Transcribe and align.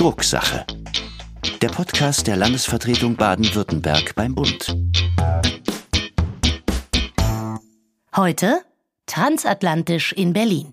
Drucksache. 0.00 0.64
Der 1.60 1.68
Podcast 1.68 2.26
der 2.26 2.36
Landesvertretung 2.36 3.16
Baden-Württemberg 3.16 4.14
beim 4.14 4.34
Bund. 4.34 4.74
Heute 8.16 8.62
Transatlantisch 9.04 10.14
in 10.14 10.32
Berlin. 10.32 10.72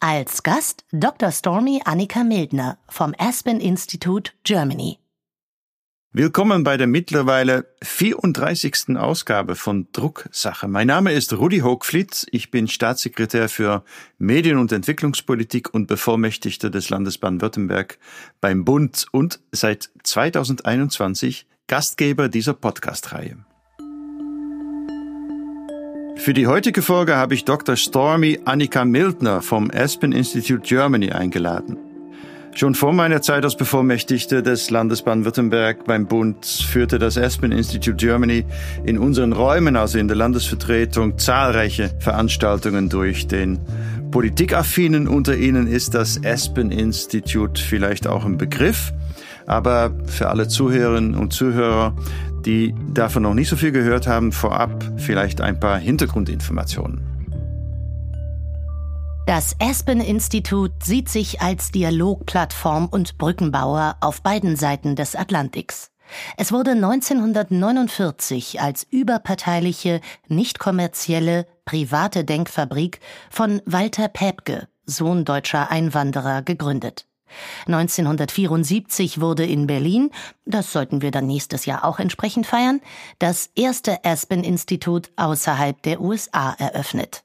Als 0.00 0.42
Gast 0.42 0.86
Dr. 0.90 1.32
Stormy 1.32 1.82
Annika 1.84 2.24
Mildner 2.24 2.78
vom 2.88 3.14
Aspen 3.18 3.60
Institute 3.60 4.32
Germany. 4.42 5.01
Willkommen 6.14 6.62
bei 6.62 6.76
der 6.76 6.86
mittlerweile 6.86 7.64
34. 7.82 8.98
Ausgabe 8.98 9.54
von 9.54 9.88
Drucksache. 9.92 10.68
Mein 10.68 10.88
Name 10.88 11.10
ist 11.12 11.32
Rudi 11.32 11.60
Hochfliet. 11.60 12.26
Ich 12.30 12.50
bin 12.50 12.68
Staatssekretär 12.68 13.48
für 13.48 13.82
Medien- 14.18 14.58
und 14.58 14.72
Entwicklungspolitik 14.72 15.72
und 15.72 15.86
Bevollmächtigter 15.86 16.68
des 16.68 16.90
Landes 16.90 17.16
Baden-Württemberg 17.16 17.96
beim 18.42 18.66
Bund 18.66 19.06
und 19.10 19.40
seit 19.52 19.88
2021 20.02 21.46
Gastgeber 21.66 22.28
dieser 22.28 22.52
Podcast-Reihe. 22.52 23.38
Für 26.16 26.34
die 26.34 26.46
heutige 26.46 26.82
Folge 26.82 27.16
habe 27.16 27.32
ich 27.32 27.46
Dr. 27.46 27.76
Stormy 27.76 28.38
Annika 28.44 28.84
Mildner 28.84 29.40
vom 29.40 29.70
Aspen 29.70 30.12
Institute 30.12 30.60
Germany 30.60 31.10
eingeladen. 31.10 31.78
Schon 32.54 32.74
vor 32.74 32.92
meiner 32.92 33.22
Zeit 33.22 33.44
als 33.44 33.56
Bevollmächtigte 33.56 34.42
des 34.42 34.68
Landes 34.68 35.02
Baden-Württemberg 35.02 35.84
beim 35.86 36.06
Bund 36.06 36.44
führte 36.44 36.98
das 36.98 37.16
Aspen 37.16 37.50
Institute 37.50 37.96
Germany 37.96 38.44
in 38.84 38.98
unseren 38.98 39.32
Räumen, 39.32 39.74
also 39.74 39.98
in 39.98 40.06
der 40.06 40.18
Landesvertretung, 40.18 41.18
zahlreiche 41.18 41.90
Veranstaltungen 41.98 42.90
durch. 42.90 43.26
Den 43.26 43.58
Politikaffinen 44.10 45.08
unter 45.08 45.34
Ihnen 45.34 45.66
ist 45.66 45.94
das 45.94 46.22
Aspen 46.24 46.70
Institute 46.70 47.60
vielleicht 47.60 48.06
auch 48.06 48.26
ein 48.26 48.36
Begriff. 48.36 48.92
Aber 49.46 49.92
für 50.06 50.28
alle 50.28 50.46
Zuhörerinnen 50.46 51.14
und 51.14 51.32
Zuhörer, 51.32 51.96
die 52.44 52.74
davon 52.92 53.22
noch 53.22 53.34
nicht 53.34 53.48
so 53.48 53.56
viel 53.56 53.72
gehört 53.72 54.06
haben, 54.06 54.30
vorab 54.30 54.84
vielleicht 54.98 55.40
ein 55.40 55.58
paar 55.58 55.78
Hintergrundinformationen. 55.78 57.11
Das 59.26 59.54
Aspen-Institut 59.60 60.82
sieht 60.82 61.08
sich 61.08 61.40
als 61.40 61.70
Dialogplattform 61.70 62.88
und 62.88 63.18
Brückenbauer 63.18 63.96
auf 64.00 64.20
beiden 64.20 64.56
Seiten 64.56 64.96
des 64.96 65.14
Atlantiks. 65.14 65.92
Es 66.36 66.50
wurde 66.50 66.72
1949 66.72 68.60
als 68.60 68.82
überparteiliche, 68.82 70.00
nicht 70.26 70.58
kommerzielle, 70.58 71.46
private 71.64 72.24
Denkfabrik 72.24 72.98
von 73.30 73.62
Walter 73.64 74.08
Päbke, 74.08 74.66
Sohn 74.86 75.24
deutscher 75.24 75.70
Einwanderer, 75.70 76.42
gegründet. 76.42 77.06
1974 77.66 79.20
wurde 79.20 79.46
in 79.46 79.68
Berlin, 79.68 80.10
das 80.44 80.72
sollten 80.72 81.00
wir 81.00 81.12
dann 81.12 81.28
nächstes 81.28 81.64
Jahr 81.64 81.84
auch 81.84 82.00
entsprechend 82.00 82.46
feiern, 82.46 82.80
das 83.20 83.50
erste 83.54 84.04
Aspen-Institut 84.04 85.12
außerhalb 85.14 85.80
der 85.82 86.00
USA 86.00 86.54
eröffnet. 86.58 87.22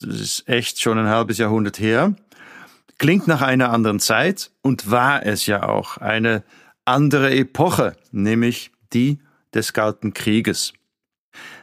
Das 0.00 0.20
ist 0.20 0.48
echt 0.48 0.80
schon 0.80 0.98
ein 0.98 1.08
halbes 1.08 1.38
Jahrhundert 1.38 1.80
her. 1.80 2.14
Klingt 2.98 3.26
nach 3.26 3.42
einer 3.42 3.70
anderen 3.70 4.00
Zeit 4.00 4.50
und 4.62 4.90
war 4.90 5.24
es 5.24 5.46
ja 5.46 5.68
auch 5.68 5.96
eine 5.98 6.44
andere 6.84 7.34
Epoche, 7.34 7.96
nämlich 8.12 8.70
die 8.92 9.18
des 9.54 9.72
Kalten 9.72 10.14
Krieges. 10.14 10.72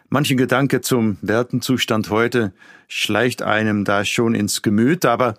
Manchen 0.10 0.38
Gedanke 0.38 0.82
zum 0.82 1.18
Wertenzustand 1.22 2.10
heute 2.10 2.54
schleicht 2.88 3.42
einem 3.42 3.86
da 3.86 4.06
schon 4.06 4.36
ins 4.36 4.62
Gemüt, 4.62 5.06
aber 5.06 5.36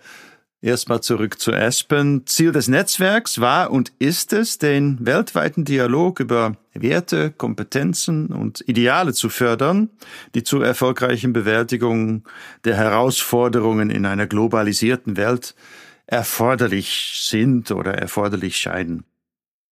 Erstmal 0.66 1.00
zurück 1.00 1.38
zu 1.38 1.52
Aspen. 1.52 2.26
Ziel 2.26 2.50
des 2.50 2.66
Netzwerks 2.66 3.40
war 3.40 3.70
und 3.70 3.92
ist 4.00 4.32
es, 4.32 4.58
den 4.58 4.98
weltweiten 5.00 5.64
Dialog 5.64 6.18
über 6.18 6.56
Werte, 6.74 7.30
Kompetenzen 7.30 8.32
und 8.32 8.64
Ideale 8.66 9.12
zu 9.12 9.28
fördern, 9.28 9.90
die 10.34 10.42
zur 10.42 10.66
erfolgreichen 10.66 11.32
Bewältigung 11.32 12.24
der 12.64 12.74
Herausforderungen 12.74 13.90
in 13.90 14.06
einer 14.06 14.26
globalisierten 14.26 15.16
Welt 15.16 15.54
erforderlich 16.08 17.12
sind 17.22 17.70
oder 17.70 17.94
erforderlich 17.94 18.56
scheinen. 18.56 19.04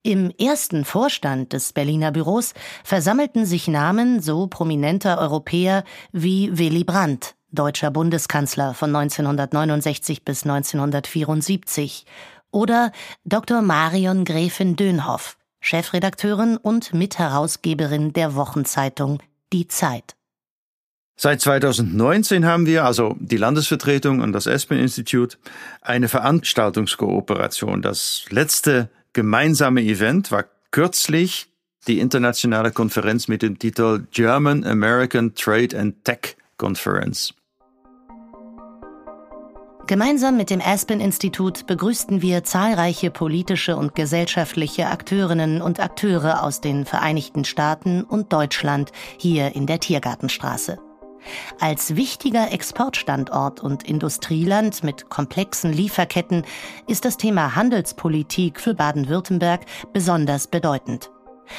Im 0.04 0.30
ersten 0.38 0.84
Vorstand 0.84 1.54
des 1.54 1.72
Berliner 1.72 2.12
Büros 2.12 2.54
versammelten 2.84 3.46
sich 3.46 3.66
Namen 3.66 4.20
so 4.20 4.46
prominenter 4.46 5.18
Europäer 5.18 5.82
wie 6.12 6.56
Willy 6.56 6.84
Brandt, 6.84 7.34
deutscher 7.54 7.90
Bundeskanzler 7.90 8.74
von 8.74 8.94
1969 8.94 10.24
bis 10.24 10.44
1974, 10.44 12.04
oder 12.50 12.92
Dr. 13.24 13.62
Marion 13.62 14.24
Gräfin 14.24 14.76
Dönhoff, 14.76 15.36
Chefredakteurin 15.60 16.56
und 16.56 16.94
Mitherausgeberin 16.94 18.12
der 18.12 18.34
Wochenzeitung 18.34 19.20
Die 19.52 19.66
Zeit. 19.66 20.14
Seit 21.16 21.40
2019 21.40 22.44
haben 22.44 22.66
wir, 22.66 22.84
also 22.84 23.16
die 23.20 23.36
Landesvertretung 23.36 24.20
und 24.20 24.32
das 24.32 24.48
Aspen 24.48 24.78
Institute, 24.78 25.36
eine 25.80 26.08
Veranstaltungskooperation. 26.08 27.82
Das 27.82 28.24
letzte 28.30 28.90
gemeinsame 29.12 29.82
Event 29.82 30.32
war 30.32 30.44
kürzlich 30.70 31.46
die 31.86 32.00
internationale 32.00 32.72
Konferenz 32.72 33.28
mit 33.28 33.42
dem 33.42 33.58
Titel 33.58 34.06
German 34.10 34.64
American 34.64 35.34
Trade 35.34 35.78
and 35.78 36.04
Tech 36.04 36.36
Conference. 36.56 37.32
Gemeinsam 39.86 40.38
mit 40.38 40.48
dem 40.48 40.62
Aspen-Institut 40.62 41.66
begrüßten 41.66 42.22
wir 42.22 42.42
zahlreiche 42.42 43.10
politische 43.10 43.76
und 43.76 43.94
gesellschaftliche 43.94 44.86
Akteurinnen 44.86 45.60
und 45.60 45.78
Akteure 45.78 46.42
aus 46.42 46.62
den 46.62 46.86
Vereinigten 46.86 47.44
Staaten 47.44 48.02
und 48.02 48.32
Deutschland 48.32 48.92
hier 49.18 49.54
in 49.54 49.66
der 49.66 49.80
Tiergartenstraße. 49.80 50.78
Als 51.60 51.96
wichtiger 51.96 52.50
Exportstandort 52.50 53.62
und 53.62 53.82
Industrieland 53.82 54.82
mit 54.84 55.10
komplexen 55.10 55.70
Lieferketten 55.70 56.44
ist 56.86 57.04
das 57.04 57.18
Thema 57.18 57.54
Handelspolitik 57.54 58.60
für 58.60 58.72
Baden-Württemberg 58.72 59.66
besonders 59.92 60.46
bedeutend. 60.46 61.10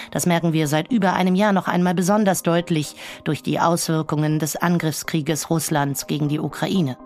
Das 0.10 0.26
merken 0.26 0.52
wir 0.52 0.68
seit 0.68 0.92
über 0.92 1.14
einem 1.14 1.36
Jahr 1.36 1.54
noch 1.54 1.68
einmal 1.68 1.94
besonders 1.94 2.42
deutlich 2.42 2.96
durch 3.24 3.44
die 3.44 3.60
Auswirkungen 3.60 4.40
des 4.40 4.56
Angriffskrieges 4.56 5.52
Russlands 5.52 6.08
gegen 6.08 6.28
die 6.28 6.40
Ukraine. 6.40 6.98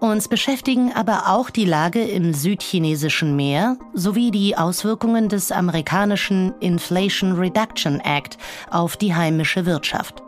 Uns 0.00 0.28
beschäftigen 0.28 0.92
aber 0.92 1.28
auch 1.28 1.50
die 1.50 1.64
Lage 1.64 2.02
im 2.02 2.34
südchinesischen 2.34 3.36
Meer 3.36 3.76
sowie 3.94 4.30
die 4.30 4.56
Auswirkungen 4.56 5.28
des 5.28 5.52
amerikanischen 5.52 6.54
Inflation 6.60 7.32
Reduction 7.32 8.00
Act 8.00 8.38
auf 8.70 8.96
die 8.96 9.14
heimische 9.14 9.66
Wirtschaft. 9.66 10.22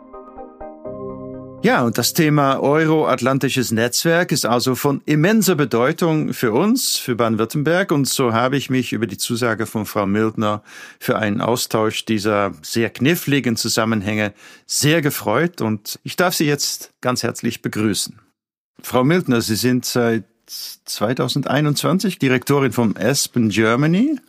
Ja, 1.65 1.83
und 1.83 1.97
das 1.97 2.13
Thema 2.13 2.59
Euro-Atlantisches 2.59 3.71
Netzwerk 3.71 4.31
ist 4.31 4.45
also 4.45 4.75
von 4.75 5.01
immenser 5.07 5.55
Bedeutung 5.55 6.31
für 6.31 6.51
uns, 6.51 6.95
für 6.95 7.15
Baden-Württemberg. 7.15 7.91
Und 7.91 8.07
so 8.07 8.33
habe 8.33 8.55
ich 8.55 8.69
mich 8.69 8.93
über 8.93 9.07
die 9.07 9.17
Zusage 9.17 9.65
von 9.65 9.87
Frau 9.87 10.05
Mildner 10.05 10.61
für 10.99 11.17
einen 11.17 11.41
Austausch 11.41 12.05
dieser 12.05 12.51
sehr 12.61 12.91
kniffligen 12.91 13.55
Zusammenhänge 13.55 14.35
sehr 14.67 15.01
gefreut. 15.01 15.59
Und 15.59 15.99
ich 16.03 16.15
darf 16.15 16.35
Sie 16.35 16.45
jetzt 16.45 16.93
ganz 17.01 17.23
herzlich 17.23 17.63
begrüßen. 17.63 18.19
Frau 18.85 19.03
Mildner, 19.03 19.41
Sie 19.41 19.55
sind 19.55 19.83
seit 19.83 20.25
2021 20.45 22.19
Direktorin 22.19 22.71
vom 22.71 22.93
Aspen 22.95 23.49
Germany 23.49 24.19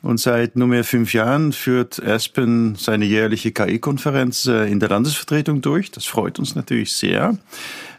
und 0.00 0.20
seit 0.20 0.54
nunmehr 0.54 0.84
fünf 0.84 1.12
Jahren 1.12 1.52
führt 1.52 2.00
Aspen 2.00 2.76
seine 2.76 3.04
jährliche 3.04 3.50
KI-Konferenz 3.50 4.46
äh, 4.46 4.70
in 4.70 4.78
der 4.78 4.90
Landesvertretung 4.90 5.60
durch. 5.60 5.90
Das 5.90 6.06
freut 6.06 6.38
uns 6.38 6.54
natürlich 6.54 6.92
sehr. 6.92 7.36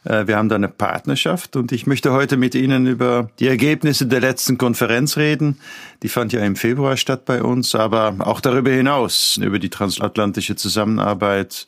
Äh, 0.06 0.28
wir 0.28 0.38
haben 0.38 0.48
da 0.48 0.56
eine 0.56 0.70
Partnerschaft 0.70 1.58
und 1.58 1.74
ich 1.74 1.88
möchte 1.88 2.14
heute 2.14 2.38
mit 2.38 2.56
Ihnen 2.56 2.88
über 2.88 3.30
die 3.40 3.48
Ergebnisse 3.48 4.06
der 4.06 4.22
letzten 4.22 4.58
Konferenz 4.58 5.18
reden. 5.18 5.60
Die 6.04 6.10
fand 6.10 6.32
ja 6.32 6.40
im 6.40 6.56
Februar 6.56 6.96
statt 6.96 7.26
bei 7.26 7.44
uns, 7.44 7.76
aber 7.76 8.16
auch 8.20 8.40
darüber 8.40 8.72
hinaus 8.72 9.38
über 9.44 9.60
die 9.60 9.70
transatlantische 9.70 10.56
Zusammenarbeit 10.56 11.68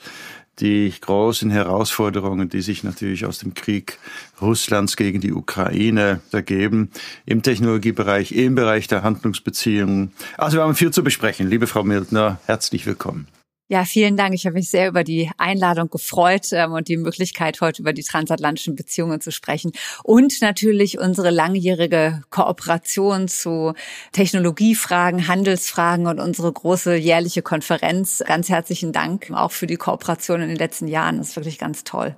die 0.60 0.94
großen 1.00 1.50
Herausforderungen, 1.50 2.50
die 2.50 2.62
sich 2.62 2.84
natürlich 2.84 3.26
aus 3.26 3.40
dem 3.40 3.54
Krieg 3.54 3.98
Russlands 4.42 4.96
gegen 4.96 5.22
die 5.22 5.34
Ukraine 5.34 6.22
ergeben, 6.32 6.90
im 7.26 7.42
Technologiebereich, 7.42 8.32
im 8.32 8.56
Bereich 8.56 8.88
der 8.88 9.04
Handlungsbeziehungen. 9.04 10.12
Also 10.38 10.58
wir 10.58 10.64
haben 10.64 10.76
viel 10.76 10.92
zu 10.92 11.04
besprechen. 11.04 11.50
Liebe 11.50 11.68
Frau 11.68 11.84
Mildner, 11.84 12.40
herzlich 12.46 12.86
willkommen. 12.86 13.28
Ja, 13.72 13.86
vielen 13.86 14.18
Dank. 14.18 14.34
Ich 14.34 14.48
habe 14.48 14.56
mich 14.56 14.72
sehr 14.72 14.88
über 14.88 15.04
die 15.04 15.30
Einladung 15.38 15.92
gefreut 15.92 16.48
ähm, 16.54 16.72
und 16.72 16.88
die 16.88 16.98
Möglichkeit, 16.98 17.62
heute 17.62 17.84
über 17.84 17.94
die 17.94 18.02
transatlantischen 18.02 18.76
Beziehungen 18.76 19.22
zu 19.22 19.32
sprechen 19.32 19.74
und 20.04 20.42
natürlich 20.42 20.98
unsere 20.98 21.30
langjährige 21.30 22.24
Kooperation 22.32 23.28
zu 23.28 23.76
Technologiefragen, 24.12 25.28
Handelsfragen 25.28 26.08
und 26.08 26.20
unsere 26.20 26.52
große 26.52 26.96
jährliche 26.96 27.44
Konferenz. 27.44 28.24
Ganz 28.26 28.50
herzlichen 28.50 28.92
Dank 28.92 29.30
auch 29.30 29.52
für 29.52 29.68
die 29.68 29.78
Kooperation 29.78 30.42
in 30.42 30.48
den 30.50 30.58
letzten 30.58 30.88
Jahren. 30.88 31.20
Das 31.20 31.30
ist 31.30 31.36
wirklich 31.36 31.60
ganz 31.60 31.84
toll. 31.84 32.16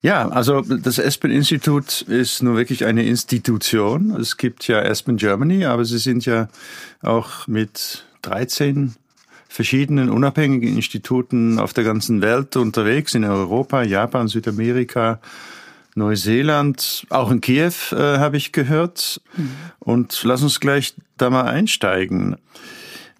Ja, 0.00 0.26
also 0.30 0.62
das 0.62 0.98
Aspen-Institut 0.98 2.00
ist 2.00 2.42
nur 2.42 2.56
wirklich 2.56 2.86
eine 2.86 3.02
Institution. 3.02 4.12
Es 4.18 4.38
gibt 4.38 4.66
ja 4.68 4.80
Aspen 4.80 5.18
Germany, 5.18 5.66
aber 5.66 5.84
sie 5.84 5.98
sind 5.98 6.24
ja 6.24 6.48
auch 7.02 7.46
mit 7.46 8.06
13 8.22 8.94
verschiedenen 9.48 10.10
unabhängigen 10.10 10.76
Instituten 10.76 11.58
auf 11.58 11.72
der 11.72 11.84
ganzen 11.84 12.20
Welt 12.20 12.56
unterwegs, 12.56 13.14
in 13.14 13.24
Europa, 13.24 13.82
Japan, 13.82 14.28
Südamerika, 14.28 15.20
Neuseeland, 15.94 17.06
auch 17.10 17.30
in 17.30 17.40
Kiew 17.40 17.72
äh, 17.92 18.18
habe 18.18 18.36
ich 18.36 18.52
gehört. 18.52 19.20
Mhm. 19.36 19.50
Und 19.80 20.20
lass 20.24 20.42
uns 20.42 20.60
gleich 20.60 20.94
da 21.16 21.30
mal 21.30 21.44
einsteigen. 21.44 22.36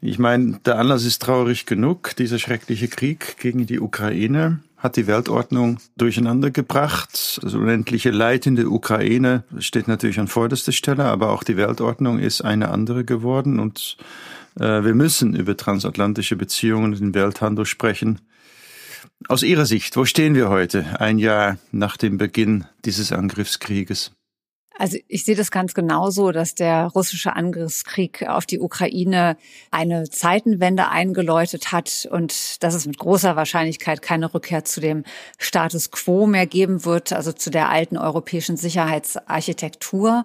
Ich 0.01 0.21
meine, 0.21 0.61
der 0.65 0.79
Anlass 0.79 1.05
ist 1.05 1.21
traurig 1.21 1.67
genug. 1.67 2.15
Dieser 2.17 2.39
schreckliche 2.39 2.87
Krieg 2.87 3.37
gegen 3.39 3.67
die 3.67 3.81
Ukraine 3.81 4.61
hat 4.77 4.97
die 4.97 5.09
Weltordnung 5.09 5.79
durcheinander 5.97 6.53
gebracht. 6.53 7.41
Das 7.43 7.55
unendliche 7.55 8.11
Leid 8.11 8.47
in 8.47 8.55
der 8.55 8.71
Ukraine 8.71 9.43
steht 9.59 9.89
natürlich 9.89 10.21
an 10.21 10.29
vorderster 10.29 10.71
Stelle, 10.71 11.05
aber 11.05 11.31
auch 11.31 11.43
die 11.43 11.57
Weltordnung 11.57 12.21
ist 12.21 12.43
eine 12.43 12.69
andere 12.69 13.05
geworden 13.05 13.59
und 13.59 13.97
wir 14.58 14.94
müssen 14.94 15.34
über 15.37 15.56
transatlantische 15.56 16.37
Beziehungen 16.37 16.93
und 16.93 17.00
den 17.00 17.14
Welthandel 17.14 17.64
sprechen. 17.64 18.20
Aus 19.28 19.43
Ihrer 19.43 19.66
Sicht, 19.66 19.96
wo 19.96 20.05
stehen 20.05 20.34
wir 20.34 20.49
heute, 20.49 21.00
ein 21.00 21.19
Jahr 21.19 21.58
nach 21.70 21.96
dem 21.96 22.19
Beginn 22.19 22.64
dieses 22.84 23.12
Angriffskrieges? 23.12 24.12
Also 24.79 24.97
ich 25.09 25.25
sehe 25.25 25.35
das 25.35 25.51
ganz 25.51 25.75
genauso, 25.75 26.31
dass 26.31 26.55
der 26.55 26.85
russische 26.87 27.35
Angriffskrieg 27.35 28.27
auf 28.29 28.47
die 28.47 28.61
Ukraine 28.61 29.37
eine 29.73 30.09
Zeitenwende 30.09 30.89
eingeläutet 30.89 31.73
hat 31.73 32.09
und 32.11 32.63
dass 32.63 32.75
es 32.75 32.87
mit 32.87 32.97
großer 32.97 33.35
Wahrscheinlichkeit 33.35 34.03
keine 34.03 34.33
Rückkehr 34.33 34.65
zu 34.65 34.81
dem 34.81 35.03
Status 35.37 35.91
quo 35.91 36.29
mehr 36.29 36.47
geben 36.47 36.85
wird, 36.85 37.13
also 37.13 37.33
zu 37.33 37.51
der 37.51 37.69
alten 37.71 37.99
europäischen 37.99 38.57
Sicherheitsarchitektur. 38.57 40.25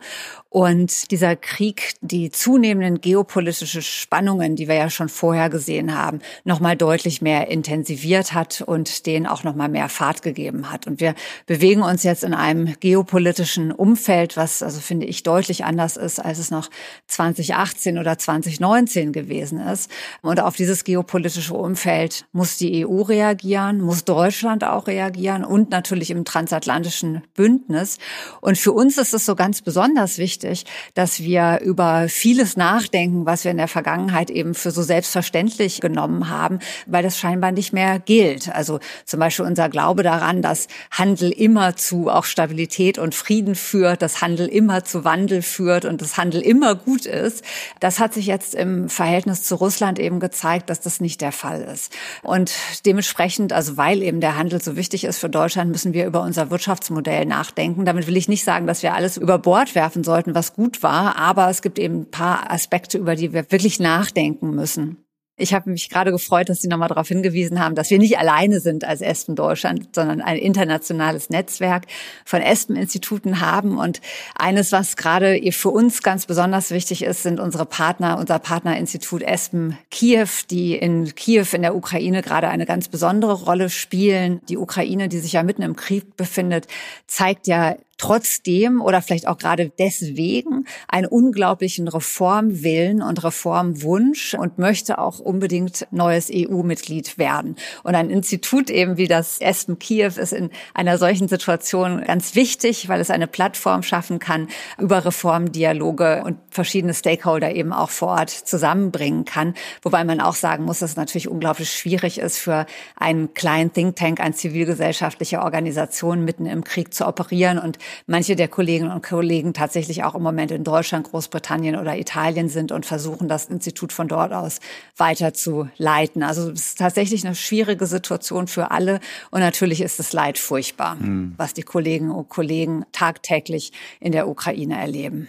Und 0.49 1.09
dieser 1.09 1.35
Krieg, 1.35 1.95
die 2.01 2.29
zunehmenden 2.29 3.01
geopolitische 3.01 3.81
Spannungen, 3.81 4.55
die 4.55 4.67
wir 4.67 4.75
ja 4.75 4.91
schon 4.91 5.09
vorher 5.09 5.49
gesehen 5.49 5.97
haben, 5.97 6.19
nochmal 6.43 6.77
deutlich 6.77 7.23
mehr 7.23 7.47
intensiviert 7.47 8.33
hat 8.33 8.61
und 8.61 9.07
denen 9.07 9.25
auch 9.25 9.43
nochmal 9.43 9.69
mehr 9.69 9.89
Fahrt 9.89 10.21
gegeben 10.21 10.71
hat. 10.71 10.85
Und 10.85 10.99
wir 10.99 11.15
bewegen 11.47 11.81
uns 11.81 12.03
jetzt 12.03 12.23
in 12.23 12.35
einem 12.35 12.75
geopolitischen 12.79 13.71
Umfeld, 13.71 14.37
was 14.43 14.61
also 14.61 14.81
finde 14.81 15.05
ich 15.05 15.23
deutlich 15.23 15.63
anders 15.63 15.95
ist, 15.95 16.19
als 16.19 16.37
es 16.37 16.51
noch 16.51 16.69
2018 17.07 17.97
oder 17.97 18.17
2019 18.17 19.13
gewesen 19.13 19.59
ist. 19.59 19.89
Und 20.21 20.41
auf 20.41 20.57
dieses 20.57 20.83
geopolitische 20.83 21.53
Umfeld 21.53 22.25
muss 22.33 22.57
die 22.57 22.85
EU 22.85 23.03
reagieren, 23.03 23.79
muss 23.79 24.03
Deutschland 24.03 24.65
auch 24.65 24.87
reagieren 24.87 25.45
und 25.45 25.71
natürlich 25.71 26.09
im 26.11 26.25
transatlantischen 26.25 27.23
Bündnis. 27.35 27.99
Und 28.41 28.57
für 28.57 28.73
uns 28.73 28.97
ist 28.97 29.13
es 29.13 29.25
so 29.25 29.35
ganz 29.35 29.61
besonders 29.61 30.17
wichtig, 30.17 30.65
dass 30.93 31.21
wir 31.21 31.61
über 31.61 32.09
vieles 32.09 32.57
nachdenken, 32.57 33.25
was 33.25 33.45
wir 33.45 33.51
in 33.51 33.57
der 33.57 33.69
Vergangenheit 33.69 34.29
eben 34.29 34.55
für 34.55 34.71
so 34.71 34.81
selbstverständlich 34.81 35.79
genommen 35.79 36.29
haben, 36.29 36.59
weil 36.85 37.03
das 37.03 37.17
scheinbar 37.17 37.53
nicht 37.53 37.71
mehr 37.71 37.99
gilt. 37.99 38.53
Also 38.53 38.79
zum 39.05 39.21
Beispiel 39.21 39.45
unser 39.45 39.69
Glaube 39.69 40.03
daran, 40.03 40.41
dass 40.41 40.67
Handel 40.91 41.31
immer 41.31 41.77
zu 41.77 42.09
auch 42.09 42.25
Stabilität 42.25 42.97
und 42.97 43.15
Frieden 43.15 43.55
führt, 43.55 44.01
dass 44.01 44.21
Handel 44.21 44.32
Handel 44.33 44.47
immer 44.47 44.83
zu 44.83 45.03
Wandel 45.03 45.43
führt 45.43 45.85
und 45.85 46.01
das 46.01 46.17
Handel 46.17 46.41
immer 46.41 46.73
gut 46.73 47.05
ist. 47.05 47.43
Das 47.79 47.99
hat 47.99 48.15
sich 48.15 48.25
jetzt 48.25 48.55
im 48.55 48.89
Verhältnis 48.89 49.43
zu 49.43 49.53
Russland 49.53 49.99
eben 49.99 50.19
gezeigt, 50.19 50.71
dass 50.71 50.81
das 50.81 50.99
nicht 50.99 51.21
der 51.21 51.31
Fall 51.31 51.61
ist. 51.61 51.93
Und 52.23 52.51
dementsprechend, 52.83 53.53
also 53.53 53.77
weil 53.77 54.01
eben 54.01 54.21
der 54.21 54.35
Handel 54.35 54.59
so 54.59 54.75
wichtig 54.75 55.03
ist 55.03 55.19
für 55.19 55.29
Deutschland, 55.29 55.69
müssen 55.69 55.93
wir 55.93 56.07
über 56.07 56.23
unser 56.23 56.49
Wirtschaftsmodell 56.49 57.27
nachdenken. 57.27 57.85
Damit 57.85 58.07
will 58.07 58.17
ich 58.17 58.27
nicht 58.27 58.43
sagen, 58.43 58.65
dass 58.65 58.81
wir 58.81 58.95
alles 58.95 59.17
über 59.17 59.37
Bord 59.37 59.75
werfen 59.75 60.03
sollten, 60.03 60.33
was 60.33 60.55
gut 60.55 60.81
war, 60.81 61.15
aber 61.17 61.51
es 61.51 61.61
gibt 61.61 61.77
eben 61.77 62.01
ein 62.01 62.11
paar 62.11 62.49
Aspekte, 62.51 62.97
über 62.97 63.15
die 63.15 63.33
wir 63.33 63.51
wirklich 63.51 63.79
nachdenken 63.79 64.55
müssen. 64.55 65.02
Ich 65.35 65.51
habe 65.55 65.71
mich 65.71 65.89
gerade 65.89 66.11
gefreut, 66.11 66.49
dass 66.49 66.61
Sie 66.61 66.67
nochmal 66.67 66.89
darauf 66.89 67.07
hingewiesen 67.07 67.59
haben, 67.59 67.73
dass 67.73 67.89
wir 67.89 67.97
nicht 67.97 68.19
alleine 68.19 68.59
sind 68.59 68.83
als 68.83 69.01
Espen 69.01 69.35
Deutschland, 69.35 69.95
sondern 69.95 70.21
ein 70.21 70.37
internationales 70.37 71.31
Netzwerk 71.31 71.87
von 72.23 72.39
Espen-Instituten 72.39 73.41
haben. 73.41 73.79
Und 73.79 73.99
eines, 74.35 74.71
was 74.71 74.95
gerade 74.95 75.41
für 75.51 75.71
uns 75.71 76.03
ganz 76.03 76.27
besonders 76.27 76.69
wichtig 76.69 77.01
ist, 77.01 77.23
sind 77.23 77.39
unsere 77.39 77.65
Partner, 77.65 78.19
unser 78.19 78.37
Partnerinstitut 78.37 79.23
Espen 79.23 79.75
Kiew, 79.89 80.27
die 80.51 80.75
in 80.75 81.15
Kiew 81.15 81.47
in 81.53 81.63
der 81.63 81.75
Ukraine 81.75 82.21
gerade 82.21 82.49
eine 82.49 82.67
ganz 82.67 82.87
besondere 82.87 83.33
Rolle 83.33 83.71
spielen. 83.71 84.39
Die 84.49 84.57
Ukraine, 84.57 85.09
die 85.09 85.17
sich 85.17 85.33
ja 85.33 85.41
mitten 85.41 85.63
im 85.63 85.75
Krieg 85.75 86.15
befindet, 86.15 86.67
zeigt 87.07 87.47
ja 87.47 87.75
trotzdem 88.03 88.81
oder 88.81 89.01
vielleicht 89.01 89.29
auch 89.29 89.37
gerade 89.37 89.71
deswegen 89.79 90.65
einen 90.89 91.07
unglaublichen 91.07 91.87
Reformwillen 91.87 93.01
und 93.01 93.23
Reformwunsch 93.23 94.33
und 94.33 94.57
möchte 94.57 94.97
auch 94.97 95.19
unbedingt 95.19 95.87
neues 95.91 96.29
EU-Mitglied 96.29 97.17
werden. 97.17 97.55
Und 97.83 97.95
ein 97.95 98.09
Institut 98.09 98.69
eben 98.69 98.97
wie 98.97 99.07
das 99.07 99.39
Espen 99.39 99.79
Kiew 99.79 100.11
ist 100.17 100.33
in 100.33 100.49
einer 100.73 100.97
solchen 100.97 101.29
Situation 101.29 102.03
ganz 102.03 102.35
wichtig, 102.35 102.89
weil 102.89 102.99
es 102.99 103.09
eine 103.09 103.25
Plattform 103.25 103.83
schaffen 103.83 104.19
kann, 104.19 104.49
über 104.77 105.05
Reformdialoge 105.05 106.23
und 106.25 106.35
verschiedene 106.49 106.93
Stakeholder 106.93 107.55
eben 107.55 107.71
auch 107.71 107.89
vor 107.89 108.09
Ort 108.09 108.31
zusammenbringen 108.31 109.23
kann. 109.23 109.53
Wobei 109.81 110.03
man 110.03 110.19
auch 110.19 110.35
sagen 110.35 110.65
muss, 110.65 110.79
dass 110.79 110.91
es 110.91 110.97
natürlich 110.97 111.29
unglaublich 111.29 111.71
schwierig 111.71 112.17
ist 112.17 112.37
für 112.37 112.65
einen 112.97 113.33
kleinen 113.33 113.71
Think 113.71 113.95
Tank, 113.95 114.19
eine 114.19 114.33
zivilgesellschaftliche 114.33 115.41
Organisation 115.41 116.25
mitten 116.25 116.45
im 116.45 116.65
Krieg 116.65 116.93
zu 116.93 117.07
operieren 117.07 117.59
und 117.59 117.77
manche 118.07 118.35
der 118.35 118.47
Kolleginnen 118.47 118.91
und 118.91 119.03
Kollegen 119.03 119.53
tatsächlich 119.53 120.03
auch 120.03 120.15
im 120.15 120.23
Moment 120.23 120.51
in 120.51 120.63
Deutschland, 120.63 121.09
Großbritannien 121.09 121.75
oder 121.75 121.97
Italien 121.97 122.49
sind 122.49 122.71
und 122.71 122.85
versuchen, 122.85 123.27
das 123.27 123.45
Institut 123.45 123.93
von 123.93 124.07
dort 124.07 124.33
aus 124.33 124.59
weiter 124.97 125.33
zu 125.33 125.69
leiten. 125.77 126.23
Also 126.23 126.51
es 126.51 126.67
ist 126.67 126.77
tatsächlich 126.79 127.25
eine 127.25 127.35
schwierige 127.35 127.85
Situation 127.85 128.47
für 128.47 128.71
alle 128.71 128.99
und 129.31 129.39
natürlich 129.39 129.81
ist 129.81 129.99
das 129.99 130.13
Leid 130.13 130.37
furchtbar, 130.37 130.95
mhm. 130.95 131.33
was 131.37 131.53
die 131.53 131.63
Kolleginnen 131.63 132.11
und 132.11 132.29
Kollegen 132.29 132.85
tagtäglich 132.91 133.71
in 133.99 134.11
der 134.11 134.27
Ukraine 134.27 134.79
erleben. 134.79 135.27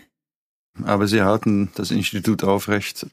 Aber 0.82 1.06
Sie 1.06 1.22
halten 1.22 1.70
das 1.76 1.90
Institut 1.90 2.42
aufrecht 2.42 3.06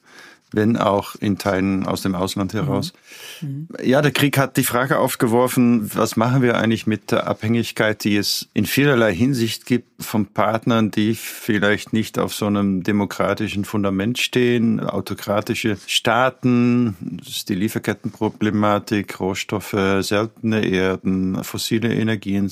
wenn 0.54 0.78
auch 0.78 1.16
in 1.16 1.38
Teilen 1.38 1.86
aus 1.86 2.02
dem 2.02 2.16
Ausland 2.16 2.54
heraus. 2.54 2.94
Mhm. 3.42 3.68
Ja, 3.84 4.02
der 4.02 4.12
Krieg 4.12 4.38
hat 4.38 4.58
die 4.58 4.64
Frage 4.64 5.00
aufgeworfen, 5.00 5.90
was 5.96 6.18
machen 6.18 6.42
wir 6.42 6.58
eigentlich 6.58 6.88
mit 6.88 7.12
der 7.12 7.28
Abhängigkeit, 7.28 8.04
die 8.04 8.18
es 8.18 8.50
in 8.54 8.66
vielerlei 8.66 9.14
Hinsicht 9.14 9.66
gibt 9.66 10.04
von 10.04 10.26
Partnern, 10.26 10.92
die 10.92 11.16
vielleicht 11.16 11.94
nicht 11.94 12.20
auf 12.20 12.34
so 12.34 12.48
einem 12.48 12.84
demokratischen 12.84 13.66
Fundament 13.66 14.18
stehen, 14.18 14.80
autokratische 14.80 15.78
Staaten, 15.88 16.96
das 17.20 17.30
ist 17.30 17.50
die 17.50 17.56
Lieferkettenproblematik, 17.56 19.20
Rohstoffe, 19.20 19.76
seltene 20.02 20.66
Erden, 20.66 21.44
fossile 21.44 21.94
Energien. 21.94 22.52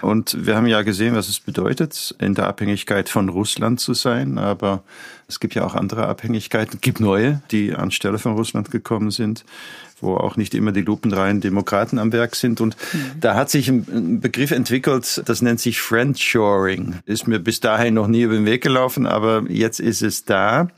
Und 0.00 0.46
wir 0.46 0.56
haben 0.56 0.66
ja 0.66 0.82
gesehen, 0.82 1.14
was 1.14 1.28
es 1.28 1.40
bedeutet, 1.40 2.14
in 2.20 2.34
der 2.34 2.46
Abhängigkeit 2.46 3.08
von 3.08 3.28
Russland 3.28 3.80
zu 3.80 3.94
sein, 3.94 4.38
aber 4.38 4.82
es 5.28 5.40
gibt 5.40 5.54
ja 5.54 5.64
auch 5.64 5.74
andere 5.74 6.06
Abhängigkeiten, 6.06 6.76
es 6.76 6.80
gibt 6.80 7.00
neue, 7.00 7.42
die 7.50 7.74
anstelle 7.74 8.18
von 8.18 8.32
Russland 8.32 8.70
gekommen 8.70 9.10
sind 9.10 9.44
wo 10.00 10.16
auch 10.16 10.36
nicht 10.36 10.54
immer 10.54 10.72
die 10.72 10.82
lupenreinen 10.82 11.40
Demokraten 11.40 11.98
am 11.98 12.12
Werk 12.12 12.36
sind. 12.36 12.60
Und 12.60 12.76
mhm. 12.92 13.20
da 13.20 13.34
hat 13.34 13.50
sich 13.50 13.68
ein 13.68 14.20
Begriff 14.20 14.50
entwickelt, 14.50 15.22
das 15.26 15.42
nennt 15.42 15.60
sich 15.60 15.80
Friendshoring. 15.80 16.96
Ist 17.06 17.26
mir 17.28 17.38
bis 17.38 17.60
dahin 17.60 17.94
noch 17.94 18.06
nie 18.06 18.22
über 18.22 18.34
den 18.34 18.46
Weg 18.46 18.62
gelaufen, 18.62 19.06
aber 19.06 19.44
jetzt 19.48 19.80
ist 19.80 20.02
es 20.02 20.24
da. 20.24 20.68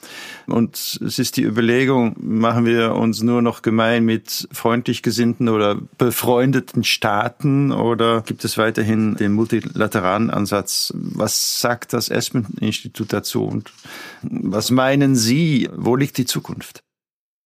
Und 0.47 1.00
es 1.05 1.19
ist 1.19 1.37
die 1.37 1.45
Überlegung, 1.45 2.17
machen 2.19 2.65
wir 2.65 2.95
uns 2.95 3.23
nur 3.23 3.43
noch 3.43 3.62
gemein 3.62 4.05
mit 4.05 4.49
freundlich 4.53 5.03
gesinnten 5.03 5.49
oder 5.49 5.77
befreundeten 5.99 6.85
Staaten 6.85 7.73
oder 7.73 8.23
gibt 8.23 8.45
es 8.45 8.59
weiterhin 8.59 9.17
den 9.17 9.33
multilateralen 9.33 10.31
Ansatz? 10.31 10.93
Was 10.95 11.61
sagt 11.61 11.93
das 11.93 12.09
Espen-Institut 12.09 13.12
dazu 13.12 13.45
und 13.45 13.73
was 14.23 14.71
meinen 14.71 15.17
Sie, 15.17 15.69
wo 15.75 15.97
liegt 15.97 16.19
die 16.19 16.27
Zukunft? 16.27 16.83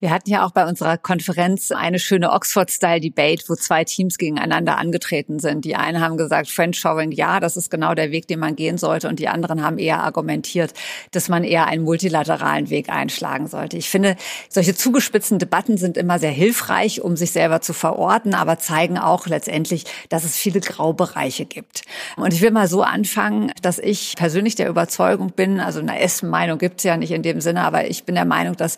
Wir 0.05 0.11
hatten 0.11 0.29
ja 0.29 0.45
auch 0.45 0.51
bei 0.51 0.67
unserer 0.67 0.99
Konferenz 0.99 1.73
eine 1.73 1.99
schöne 1.99 2.31
Oxford-Style-Debate, 2.31 3.45
wo 3.49 3.55
zwei 3.55 3.85
Teams 3.85 4.19
gegeneinander 4.19 4.77
angetreten 4.77 5.39
sind. 5.39 5.65
Die 5.65 5.77
einen 5.77 5.99
haben 6.03 6.19
gesagt, 6.19 6.51
Friendshoring, 6.51 7.11
ja, 7.11 7.41
das 7.41 7.57
ist 7.57 7.71
genau 7.71 7.95
der 7.95 8.11
Weg, 8.11 8.29
den 8.29 8.39
man 8.39 8.55
gehen 8.55 8.77
sollte. 8.77 9.09
Und 9.09 9.19
die 9.19 9.29
anderen 9.29 9.65
haben 9.65 9.79
eher 9.79 10.03
argumentiert, 10.03 10.75
dass 11.13 11.31
man 11.31 11.43
eher 11.43 11.69
einen 11.69 11.85
multilateralen 11.85 12.69
Weg 12.69 12.91
einschlagen 12.91 13.47
sollte. 13.47 13.79
Ich 13.79 13.89
finde, 13.89 14.17
solche 14.51 14.75
zugespitzten 14.75 15.39
Debatten 15.39 15.79
sind 15.79 15.97
immer 15.97 16.19
sehr 16.19 16.33
hilfreich, 16.33 17.01
um 17.01 17.17
sich 17.17 17.33
selber 17.33 17.63
zu 17.63 17.73
verorten, 17.73 18.35
aber 18.35 18.59
zeigen 18.59 18.99
auch 18.99 19.27
letztendlich, 19.27 19.87
dass 20.11 20.25
es 20.25 20.37
viele 20.37 20.61
Graubereiche 20.61 21.47
gibt. 21.47 21.81
Und 22.17 22.35
ich 22.35 22.43
will 22.43 22.51
mal 22.51 22.69
so 22.69 22.83
anfangen, 22.83 23.53
dass 23.63 23.79
ich 23.79 24.17
persönlich 24.19 24.55
der 24.55 24.69
Überzeugung 24.69 25.33
bin, 25.33 25.61
also 25.61 25.81
eine 25.81 25.99
Essen-Meinung 25.99 26.59
gibt 26.59 26.81
es 26.81 26.85
ja 26.85 26.99
nicht 26.99 27.13
in 27.13 27.23
dem 27.23 27.41
Sinne, 27.41 27.63
aber 27.63 27.89
ich 27.89 28.05
bin 28.05 28.17
der 28.17 28.27
Meinung, 28.27 28.55
dass 28.55 28.77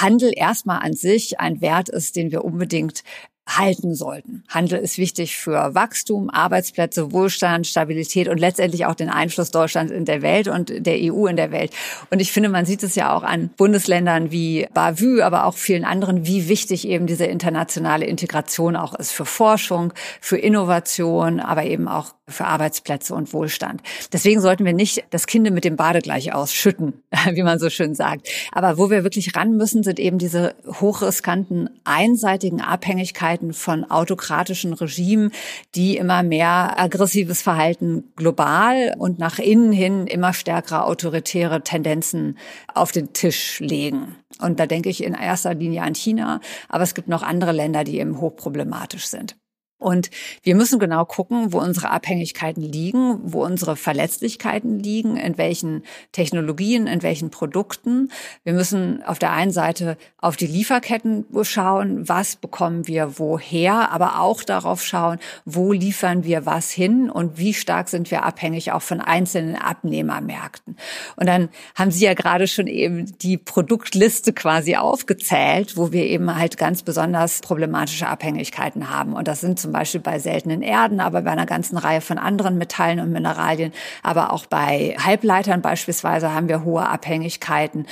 Handel 0.00 0.32
erstmal 0.34 0.80
an 0.80 0.94
sich 0.94 1.40
ein 1.40 1.60
Wert 1.60 1.88
ist, 1.88 2.16
den 2.16 2.30
wir 2.30 2.44
unbedingt 2.44 3.02
halten 3.46 3.94
sollten. 3.94 4.42
Handel 4.48 4.78
ist 4.78 4.98
wichtig 4.98 5.36
für 5.36 5.74
Wachstum, 5.74 6.30
Arbeitsplätze, 6.30 7.12
Wohlstand, 7.12 7.66
Stabilität 7.66 8.28
und 8.28 8.38
letztendlich 8.38 8.86
auch 8.86 8.94
den 8.94 9.10
Einfluss 9.10 9.50
Deutschlands 9.50 9.92
in 9.92 10.04
der 10.04 10.22
Welt 10.22 10.48
und 10.48 10.86
der 10.86 10.96
EU 11.00 11.26
in 11.26 11.36
der 11.36 11.50
Welt. 11.50 11.72
Und 12.10 12.20
ich 12.20 12.32
finde, 12.32 12.48
man 12.48 12.64
sieht 12.64 12.82
es 12.82 12.94
ja 12.94 13.14
auch 13.14 13.22
an 13.22 13.50
Bundesländern 13.56 14.30
wie 14.30 14.66
Bavü, 14.72 15.20
aber 15.20 15.44
auch 15.44 15.56
vielen 15.56 15.84
anderen, 15.84 16.26
wie 16.26 16.48
wichtig 16.48 16.88
eben 16.88 17.06
diese 17.06 17.26
internationale 17.26 18.06
Integration 18.06 18.76
auch 18.76 18.94
ist 18.94 19.12
für 19.12 19.26
Forschung, 19.26 19.92
für 20.20 20.38
Innovation, 20.38 21.40
aber 21.40 21.64
eben 21.64 21.86
auch 21.86 22.14
für 22.26 22.46
Arbeitsplätze 22.46 23.14
und 23.14 23.32
Wohlstand. 23.34 23.82
Deswegen 24.12 24.40
sollten 24.40 24.64
wir 24.64 24.72
nicht 24.72 25.04
das 25.10 25.26
Kind 25.26 25.50
mit 25.50 25.64
dem 25.64 25.76
Bade 25.76 26.00
gleich 26.00 26.32
ausschütten, 26.32 27.02
wie 27.30 27.42
man 27.42 27.58
so 27.58 27.68
schön 27.68 27.94
sagt. 27.94 28.28
Aber 28.52 28.78
wo 28.78 28.90
wir 28.90 29.04
wirklich 29.04 29.36
ran 29.36 29.56
müssen, 29.56 29.82
sind 29.82 30.00
eben 30.00 30.16
diese 30.18 30.54
hochriskanten, 30.80 31.68
einseitigen 31.84 32.62
Abhängigkeiten 32.62 33.33
von 33.52 33.84
autokratischen 33.90 34.72
Regimen, 34.72 35.32
die 35.74 35.96
immer 35.96 36.22
mehr 36.22 36.78
aggressives 36.78 37.42
Verhalten 37.42 38.12
global 38.16 38.94
und 38.98 39.18
nach 39.18 39.38
innen 39.38 39.72
hin 39.72 40.06
immer 40.06 40.32
stärkere 40.32 40.84
autoritäre 40.84 41.62
Tendenzen 41.62 42.38
auf 42.72 42.92
den 42.92 43.12
Tisch 43.12 43.60
legen. 43.60 44.16
Und 44.40 44.60
da 44.60 44.66
denke 44.66 44.88
ich 44.88 45.02
in 45.04 45.14
erster 45.14 45.54
Linie 45.54 45.82
an 45.82 45.94
China, 45.94 46.40
aber 46.68 46.84
es 46.84 46.94
gibt 46.94 47.08
noch 47.08 47.22
andere 47.22 47.52
Länder, 47.52 47.84
die 47.84 47.98
eben 47.98 48.20
hochproblematisch 48.20 49.06
sind. 49.06 49.36
Und 49.78 50.10
wir 50.42 50.54
müssen 50.54 50.78
genau 50.78 51.04
gucken, 51.04 51.52
wo 51.52 51.58
unsere 51.58 51.90
Abhängigkeiten 51.90 52.62
liegen, 52.62 53.18
wo 53.22 53.44
unsere 53.44 53.76
Verletzlichkeiten 53.76 54.78
liegen, 54.78 55.16
in 55.16 55.36
welchen 55.36 55.82
Technologien, 56.12 56.86
in 56.86 57.02
welchen 57.02 57.30
Produkten. 57.30 58.10
Wir 58.44 58.52
müssen 58.52 59.02
auf 59.02 59.18
der 59.18 59.32
einen 59.32 59.50
Seite 59.50 59.98
auf 60.18 60.36
die 60.36 60.46
Lieferketten 60.46 61.26
schauen, 61.42 62.08
was 62.08 62.36
bekommen 62.36 62.86
wir 62.86 63.18
woher, 63.18 63.90
aber 63.90 64.20
auch 64.20 64.42
darauf 64.42 64.82
schauen, 64.82 65.18
wo 65.44 65.72
liefern 65.72 66.24
wir 66.24 66.46
was 66.46 66.70
hin 66.70 67.10
und 67.10 67.36
wie 67.36 67.52
stark 67.52 67.88
sind 67.88 68.10
wir 68.10 68.22
abhängig 68.22 68.72
auch 68.72 68.82
von 68.82 69.00
einzelnen 69.00 69.56
Abnehmermärkten. 69.56 70.76
Und 71.16 71.26
dann 71.26 71.48
haben 71.74 71.90
Sie 71.90 72.04
ja 72.04 72.14
gerade 72.14 72.46
schon 72.46 72.68
eben 72.68 73.18
die 73.18 73.36
Produktliste 73.36 74.32
quasi 74.32 74.76
aufgezählt, 74.76 75.76
wo 75.76 75.92
wir 75.92 76.04
eben 76.06 76.34
halt 76.34 76.56
ganz 76.56 76.82
besonders 76.82 77.40
problematische 77.40 78.06
Abhängigkeiten 78.06 78.88
haben. 78.88 79.12
Und 79.12 79.28
das 79.28 79.40
sind 79.40 79.63
zum 79.64 79.72
Beispiel 79.72 80.02
bei 80.02 80.18
seltenen 80.18 80.60
Erden, 80.60 81.00
aber 81.00 81.22
bei 81.22 81.30
einer 81.30 81.46
ganzen 81.46 81.78
Reihe 81.78 82.02
von 82.02 82.18
anderen 82.18 82.58
Metallen 82.58 83.00
und 83.00 83.10
Mineralien, 83.10 83.72
aber 84.02 84.30
auch 84.30 84.44
bei 84.44 84.94
Halbleitern 85.02 85.62
beispielsweise 85.62 86.34
haben 86.34 86.48
wir 86.48 86.64
hohe 86.64 86.86
Abhängigkeiten. 86.86 87.86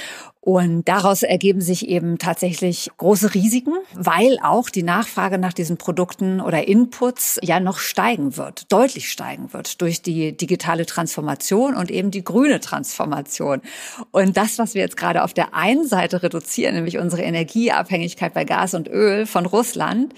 Und 0.45 0.89
daraus 0.89 1.23
ergeben 1.23 1.61
sich 1.61 1.87
eben 1.87 2.19
tatsächlich 2.19 2.91
große 2.97 3.33
Risiken, 3.33 3.75
weil 3.95 4.41
auch 4.43 4.71
die 4.71 4.83
Nachfrage 4.83 5.39
nach 5.39 5.53
diesen 5.53 5.77
Produkten 5.77 6.41
oder 6.41 6.67
Inputs 6.67 7.39
ja 7.45 7.61
noch 7.61 7.79
steigen 7.79 8.37
wird, 8.37 8.73
deutlich 8.73 9.09
steigen 9.09 9.53
wird 9.53 9.81
durch 9.81 10.03
die 10.03 10.37
digitale 10.37 10.85
Transformation 10.85 11.77
und 11.77 11.93
eben 11.93 12.11
die 12.11 12.25
grüne 12.25 12.59
Transformation. 12.59 13.63
Und 14.11 14.37
das, 14.37 14.59
was 14.59 14.75
wir 14.75 14.83
jetzt 14.83 14.97
gerade 14.97 15.23
auf 15.23 15.33
der 15.33 15.55
einen 15.55 15.87
Seite 15.87 16.25
reduzieren, 16.25 16.75
nämlich 16.75 16.99
unsere 16.99 17.23
Energieabhängigkeit 17.23 18.35
bei 18.35 18.45
Gas 18.45 18.75
und 18.75 18.89
Öl 18.89 19.27
von 19.27 19.47
Russland, 19.47 20.13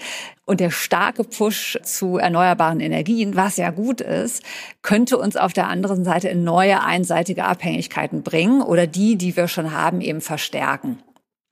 und 0.45 0.59
der 0.59 0.69
starke 0.69 1.23
Push 1.23 1.79
zu 1.83 2.17
erneuerbaren 2.17 2.79
Energien, 2.79 3.35
was 3.35 3.57
ja 3.57 3.71
gut 3.71 3.99
ist, 3.99 4.43
könnte 4.83 5.17
uns 5.17 5.35
auf 5.35 5.53
der 5.53 5.67
anderen 5.67 6.03
Seite 6.03 6.29
in 6.29 6.43
neue 6.43 6.83
einseitige 6.83 7.45
Abhängigkeiten 7.45 8.21
bringen 8.21 8.61
oder 8.61 8.85
die, 8.85 9.15
die 9.15 9.35
wir 9.35 9.47
schon 9.47 9.71
haben, 9.71 10.01
eben 10.01 10.14
verstärken. 10.21 10.99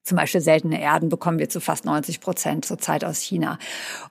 Zum 0.03 0.17
Beispiel 0.17 0.41
seltene 0.41 0.81
Erden 0.81 1.09
bekommen 1.09 1.39
wir 1.39 1.49
zu 1.49 1.61
fast 1.61 1.85
90 1.85 2.19
Prozent 2.19 2.65
zurzeit 2.65 3.05
aus 3.05 3.21
China. 3.21 3.57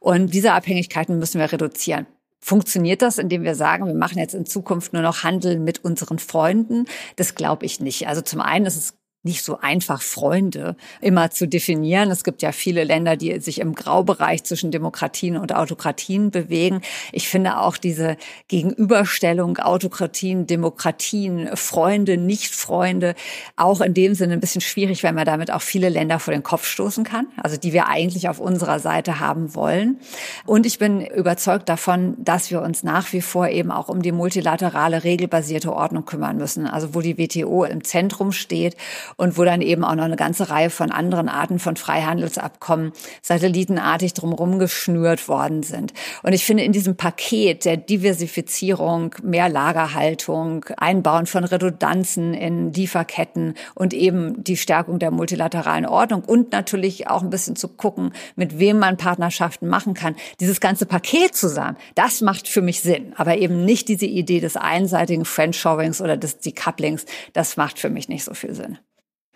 Und 0.00 0.32
diese 0.32 0.52
Abhängigkeiten 0.52 1.18
müssen 1.18 1.38
wir 1.38 1.52
reduzieren. 1.52 2.06
Funktioniert 2.40 3.02
das, 3.02 3.18
indem 3.18 3.44
wir 3.44 3.54
sagen, 3.54 3.86
wir 3.86 3.94
machen 3.94 4.18
jetzt 4.18 4.34
in 4.34 4.46
Zukunft 4.46 4.92
nur 4.94 5.02
noch 5.02 5.22
Handel 5.22 5.60
mit 5.60 5.84
unseren 5.84 6.18
Freunden? 6.18 6.86
Das 7.16 7.34
glaube 7.34 7.66
ich 7.66 7.78
nicht. 7.78 8.08
Also 8.08 8.20
zum 8.20 8.40
einen 8.40 8.66
ist 8.66 8.76
es 8.76 8.94
nicht 9.24 9.44
so 9.44 9.58
einfach 9.60 10.02
Freunde 10.02 10.76
immer 11.00 11.30
zu 11.30 11.46
definieren. 11.46 12.10
Es 12.10 12.24
gibt 12.24 12.42
ja 12.42 12.50
viele 12.50 12.82
Länder, 12.82 13.16
die 13.16 13.38
sich 13.38 13.60
im 13.60 13.74
Graubereich 13.74 14.42
zwischen 14.42 14.72
Demokratien 14.72 15.36
und 15.36 15.54
Autokratien 15.54 16.32
bewegen. 16.32 16.80
Ich 17.12 17.28
finde 17.28 17.58
auch 17.58 17.76
diese 17.76 18.16
Gegenüberstellung 18.48 19.58
Autokratien, 19.58 20.48
Demokratien, 20.48 21.56
Freunde, 21.56 22.16
Nicht-Freunde 22.16 23.14
auch 23.56 23.80
in 23.80 23.94
dem 23.94 24.14
Sinne 24.16 24.32
ein 24.32 24.40
bisschen 24.40 24.60
schwierig, 24.60 25.04
weil 25.04 25.12
man 25.12 25.24
damit 25.24 25.52
auch 25.52 25.62
viele 25.62 25.88
Länder 25.88 26.18
vor 26.18 26.34
den 26.34 26.42
Kopf 26.42 26.66
stoßen 26.66 27.04
kann, 27.04 27.28
also 27.36 27.56
die 27.56 27.72
wir 27.72 27.86
eigentlich 27.86 28.28
auf 28.28 28.40
unserer 28.40 28.80
Seite 28.80 29.20
haben 29.20 29.54
wollen. 29.54 30.00
Und 30.46 30.66
ich 30.66 30.80
bin 30.80 31.00
überzeugt 31.00 31.68
davon, 31.68 32.16
dass 32.18 32.50
wir 32.50 32.60
uns 32.60 32.82
nach 32.82 33.12
wie 33.12 33.20
vor 33.20 33.48
eben 33.48 33.70
auch 33.70 33.88
um 33.88 34.02
die 34.02 34.12
multilaterale, 34.12 35.04
regelbasierte 35.04 35.72
Ordnung 35.72 36.04
kümmern 36.06 36.38
müssen, 36.38 36.66
also 36.66 36.94
wo 36.96 37.00
die 37.00 37.18
WTO 37.18 37.62
im 37.64 37.84
Zentrum 37.84 38.32
steht 38.32 38.76
und 39.16 39.38
wo 39.38 39.44
dann 39.44 39.62
eben 39.62 39.84
auch 39.84 39.94
noch 39.94 40.04
eine 40.04 40.16
ganze 40.16 40.50
Reihe 40.50 40.70
von 40.70 40.90
anderen 40.90 41.28
Arten 41.28 41.58
von 41.58 41.76
Freihandelsabkommen 41.76 42.92
satellitenartig 43.22 44.14
drumherum 44.14 44.58
geschnürt 44.58 45.28
worden 45.28 45.62
sind. 45.62 45.92
Und 46.22 46.32
ich 46.32 46.44
finde 46.44 46.64
in 46.64 46.72
diesem 46.72 46.96
Paket 46.96 47.64
der 47.64 47.76
Diversifizierung, 47.76 49.14
mehr 49.22 49.48
Lagerhaltung, 49.48 50.64
Einbauen 50.76 51.26
von 51.26 51.44
Redundanzen 51.44 52.34
in 52.34 52.72
Lieferketten 52.72 53.54
und 53.74 53.94
eben 53.94 54.42
die 54.44 54.56
Stärkung 54.56 54.98
der 54.98 55.10
multilateralen 55.10 55.86
Ordnung 55.86 56.22
und 56.24 56.52
natürlich 56.52 57.08
auch 57.08 57.22
ein 57.22 57.30
bisschen 57.30 57.56
zu 57.56 57.68
gucken, 57.68 58.12
mit 58.36 58.58
wem 58.58 58.78
man 58.78 58.96
Partnerschaften 58.96 59.68
machen 59.68 59.94
kann. 59.94 60.16
Dieses 60.40 60.60
ganze 60.60 60.86
Paket 60.86 61.34
zusammen, 61.34 61.76
das 61.94 62.20
macht 62.20 62.48
für 62.48 62.62
mich 62.62 62.80
Sinn. 62.80 63.12
Aber 63.16 63.36
eben 63.36 63.64
nicht 63.64 63.88
diese 63.88 64.06
Idee 64.06 64.40
des 64.40 64.56
einseitigen 64.56 65.24
Friendshorings 65.24 66.00
oder 66.00 66.16
des 66.16 66.38
Decouplings, 66.38 67.04
das 67.32 67.56
macht 67.56 67.78
für 67.78 67.90
mich 67.90 68.08
nicht 68.08 68.24
so 68.24 68.34
viel 68.34 68.54
Sinn. 68.54 68.78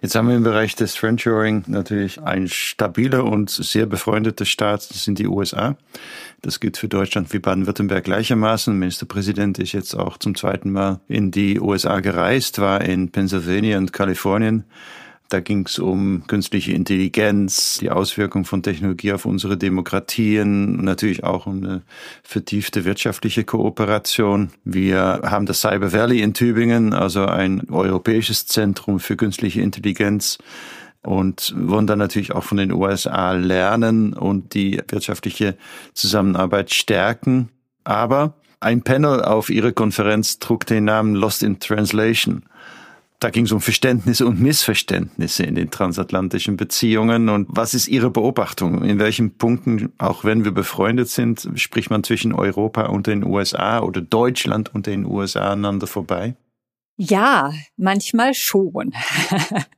Jetzt 0.03 0.15
haben 0.15 0.29
wir 0.29 0.37
im 0.37 0.43
Bereich 0.43 0.77
des 0.77 0.95
Friendshoring 0.95 1.65
natürlich 1.69 2.21
ein 2.21 2.49
stabiler 2.49 3.25
und 3.25 3.49
sehr 3.49 3.87
befreundeter 3.87 4.45
Staat, 4.45 4.91
das 4.91 5.05
sind 5.05 5.19
die 5.19 5.27
USA. 5.27 5.79
Das 6.43 6.61
gilt 6.61 6.77
für 6.77 6.87
Deutschland 6.87 7.33
wie 7.33 7.39
Baden-Württemberg 7.39 8.05
gleichermaßen. 8.05 8.79
Ministerpräsident 8.79 9.59
ist 9.59 9.73
jetzt 9.73 9.95
auch 9.95 10.19
zum 10.19 10.35
zweiten 10.35 10.71
Mal 10.71 11.01
in 11.09 11.31
die 11.31 11.59
USA 11.59 12.01
gereist, 12.01 12.59
war 12.59 12.83
in 12.83 13.11
Pennsylvania 13.11 13.79
und 13.79 13.95
Kalifornien 13.95 14.65
da 15.29 15.41
ging 15.41 15.67
es 15.67 15.79
um 15.79 16.27
künstliche 16.27 16.73
Intelligenz, 16.73 17.79
die 17.81 17.91
Auswirkung 17.91 18.45
von 18.45 18.63
Technologie 18.63 19.13
auf 19.13 19.27
unsere 19.27 19.57
Demokratien, 19.57 20.85
natürlich 20.85 21.25
auch 21.25 21.47
um 21.47 21.63
eine 21.65 21.83
vertiefte 22.23 22.85
wirtschaftliche 22.85 23.45
Kooperation. 23.45 24.51
Wir 24.65 25.21
haben 25.25 25.47
das 25.47 25.63
Cyber 25.63 25.93
Valley 25.93 26.21
in 26.23 26.35
Tübingen, 26.35 26.93
also 26.93 27.27
ein 27.27 27.69
europäisches 27.71 28.47
Zentrum 28.47 29.01
für 29.01 29.17
künstliche 29.17 29.61
Intelligenz 29.61 30.39
und 31.03 31.55
wollen 31.57 31.87
dann 31.87 31.99
natürlich 31.99 32.33
auch 32.33 32.45
von 32.45 32.59
den 32.59 32.73
USA 32.73 33.33
lernen 33.33 34.13
und 34.13 34.55
die 34.55 34.81
wirtschaftliche 34.89 35.57
Zusammenarbeit 35.95 36.73
stärken. 36.73 37.49
Aber 37.85 38.35
ein 38.61 38.83
Panel 38.83 39.23
auf 39.23 39.51
ihrer 39.51 39.73
Konferenz 39.73 40.39
trug 40.39 40.67
den 40.67 40.85
Namen 40.85 41.15
Lost 41.15 41.43
in 41.43 41.61
Translation. 41.61 42.45
Da 43.19 43.31
ging 43.31 43.47
es 43.47 43.53
um 43.53 43.63
Verständnisse 43.63 44.27
und 44.27 44.41
Missverständnisse 44.41 45.45
in 45.45 45.55
den 45.55 45.71
transatlantischen 45.71 46.57
Beziehungen. 46.57 47.31
Und 47.31 47.47
was 47.49 47.73
ist 47.73 47.89
Ihre 47.89 48.11
Beobachtung? 48.11 48.85
In 48.85 48.99
welchen 48.99 49.39
Punkten, 49.39 49.93
auch 49.97 50.25
wenn 50.25 50.45
wir 50.45 50.53
befreundet 50.53 51.09
sind, 51.09 51.49
spricht 51.55 51.89
man 51.89 52.05
zwischen 52.05 52.35
Europa 52.35 52.87
und 52.87 53.07
den 53.07 53.25
USA 53.25 53.81
oder 53.81 54.03
Deutschland 54.03 54.75
und 54.75 54.87
den 54.87 55.07
USA 55.07 55.53
aneinander 55.53 55.87
vorbei? 55.87 56.37
Ja, 56.97 57.53
manchmal 57.77 58.35
schon. 58.35 58.95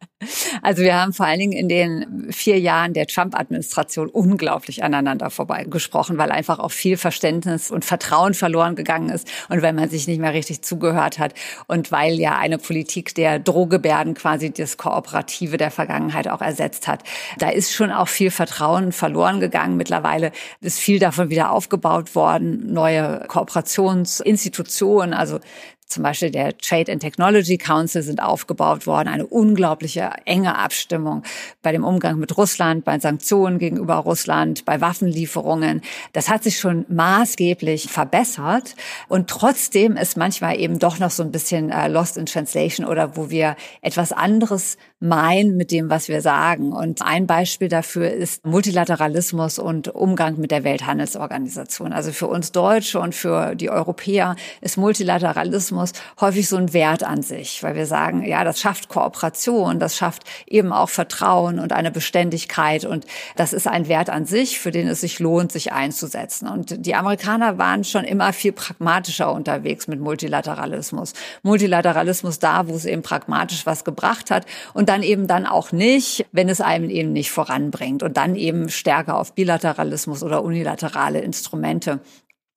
Also 0.63 0.83
wir 0.83 1.01
haben 1.01 1.13
vor 1.13 1.27
allen 1.27 1.39
Dingen 1.39 1.53
in 1.53 1.69
den 1.69 2.33
vier 2.33 2.59
Jahren 2.59 2.93
der 2.93 3.07
Trump-Administration 3.07 4.09
unglaublich 4.09 4.83
aneinander 4.83 5.31
vorbeigesprochen, 5.31 6.19
weil 6.19 6.33
einfach 6.33 6.59
auch 6.59 6.73
viel 6.73 6.97
Verständnis 6.97 7.71
und 7.71 7.85
Vertrauen 7.85 8.35
verloren 8.35 8.75
gegangen 8.75 9.11
ist 9.11 9.29
und 9.49 9.63
weil 9.63 9.73
man 9.73 9.89
sich 9.89 10.09
nicht 10.09 10.21
mehr 10.21 10.35
richtig 10.35 10.63
zugehört 10.63 11.21
hat 11.21 11.35
und 11.69 11.93
weil 11.93 12.15
ja 12.15 12.37
eine 12.37 12.59
Politik 12.59 13.15
der 13.15 13.39
Drohgebärden 13.39 14.15
quasi 14.15 14.51
das 14.51 14.77
Kooperative 14.77 15.57
der 15.57 15.71
Vergangenheit 15.71 16.27
auch 16.27 16.41
ersetzt 16.41 16.89
hat. 16.89 17.05
Da 17.39 17.51
ist 17.51 17.73
schon 17.73 17.93
auch 17.93 18.09
viel 18.09 18.33
Vertrauen 18.33 18.91
verloren 18.91 19.39
gegangen. 19.39 19.77
Mittlerweile 19.77 20.33
ist 20.61 20.81
viel 20.81 20.99
davon 20.99 21.31
wieder 21.31 21.53
aufgebaut 21.53 22.17
worden, 22.17 22.73
neue 22.73 23.25
Kooperationsinstitutionen, 23.29 25.15
also 25.15 25.39
zum 25.89 26.03
Beispiel 26.03 26.31
der 26.31 26.57
Trade 26.59 26.93
and 26.93 27.01
Technology 27.01 27.57
Council 27.57 28.03
sind 28.03 28.23
aufgebaut 28.23 28.87
worden, 28.87 29.09
eine 29.09 29.27
unglaubliche 29.27 30.11
enge 30.27 30.57
Abstimmung 30.57 31.23
bei 31.63 31.73
dem 31.73 31.83
Umgang 31.83 32.19
mit 32.19 32.37
Russland, 32.37 32.85
bei 32.85 32.99
Sanktionen 32.99 33.59
gegenüber 33.59 33.95
Russland, 33.95 34.67
bei 34.67 34.83
Waffenlieferungen. 34.83 35.81
Das 36.13 36.29
hat 36.29 36.43
sich 36.43 36.59
schon 36.59 36.85
maßgeblich 36.89 37.89
verbessert 37.89 38.77
und 39.09 39.29
trotzdem 39.31 39.97
ist 39.97 40.19
manchmal 40.19 40.61
eben 40.61 40.79
doch 40.79 40.99
noch 40.99 41.11
so 41.11 41.23
ein 41.23 41.33
bisschen 41.33 41.71
äh, 41.71 41.89
lost 41.89 42.19
in 42.19 42.27
translation 42.27 42.87
oder 42.87 43.17
wo 43.17 43.31
wir 43.31 43.57
etwas 43.81 44.13
anderes 44.13 44.77
meinen 45.01 45.57
mit 45.57 45.71
dem, 45.71 45.89
was 45.89 46.09
wir 46.09 46.21
sagen. 46.21 46.73
Und 46.73 47.03
ein 47.03 47.27
Beispiel 47.27 47.69
dafür 47.69 48.11
ist 48.11 48.45
Multilateralismus 48.45 49.59
und 49.59 49.89
Umgang 49.89 50.39
mit 50.39 50.51
der 50.51 50.65
Welthandelsorganisation. 50.65 51.93
Also 51.93 52.13
für 52.13 52.27
uns 52.27 52.53
Deutsche 52.53 52.99
und 52.99 53.15
für 53.15 53.55
die 53.55 53.71
Europäer 53.71 54.37
ist 54.61 54.77
Multilateralismus 54.77 55.78
häufig 56.21 56.49
so 56.49 56.57
ein 56.57 56.73
Wert 56.73 57.03
an 57.03 57.23
sich, 57.23 57.63
weil 57.63 57.75
wir 57.75 57.87
sagen, 57.87 58.25
ja, 58.25 58.45
das 58.45 58.61
schafft 58.61 58.89
Kooperation, 58.89 59.79
das 59.79 59.97
schafft 59.97 60.25
eben 60.47 60.73
auch 60.73 60.89
Vertrauen 60.89 61.59
und 61.59 61.73
eine 61.73 61.91
Beständigkeit 61.91 62.85
und 62.85 63.07
das 63.37 63.53
ist 63.53 63.67
ein 63.67 63.89
Wert 63.89 64.11
an 64.11 64.27
sich, 64.27 64.59
für 64.59 64.71
den 64.71 64.89
es 64.89 65.01
sich 65.01 65.19
lohnt, 65.19 65.53
sich 65.53 65.73
einzusetzen. 65.73 66.49
Und 66.49 66.87
die 66.87 66.95
Amerikaner 66.95 67.59
waren 67.59 67.85
schon 67.85 68.05
immer 68.05 68.33
viel 68.33 68.53
pragmatischer 68.53 69.33
unterwegs 69.33 69.89
mit 69.89 70.01
Multilateralismus. 70.01 71.13
Multilateralismus 71.43 72.39
da, 72.39 72.69
wo 72.69 72.75
es 72.75 72.85
eben 72.85 73.03
pragmatisch 73.03 73.67
was 73.67 73.85
gebracht 73.85 74.31
hat 74.31 74.47
und 74.75 74.89
dann 74.89 75.03
eben 75.03 75.27
dann 75.27 75.47
auch 75.47 75.73
nicht, 75.73 76.27
wenn 76.33 76.49
es 76.49 76.61
einem 76.61 76.91
eben 76.91 77.13
nicht 77.13 77.31
voranbringt 77.31 78.03
und 78.03 78.17
dann 78.17 78.37
eben 78.37 78.69
stärker 78.69 79.17
auf 79.17 79.35
Bilateralismus 79.35 80.23
oder 80.23 80.43
unilaterale 80.43 81.21
Instrumente 81.21 82.01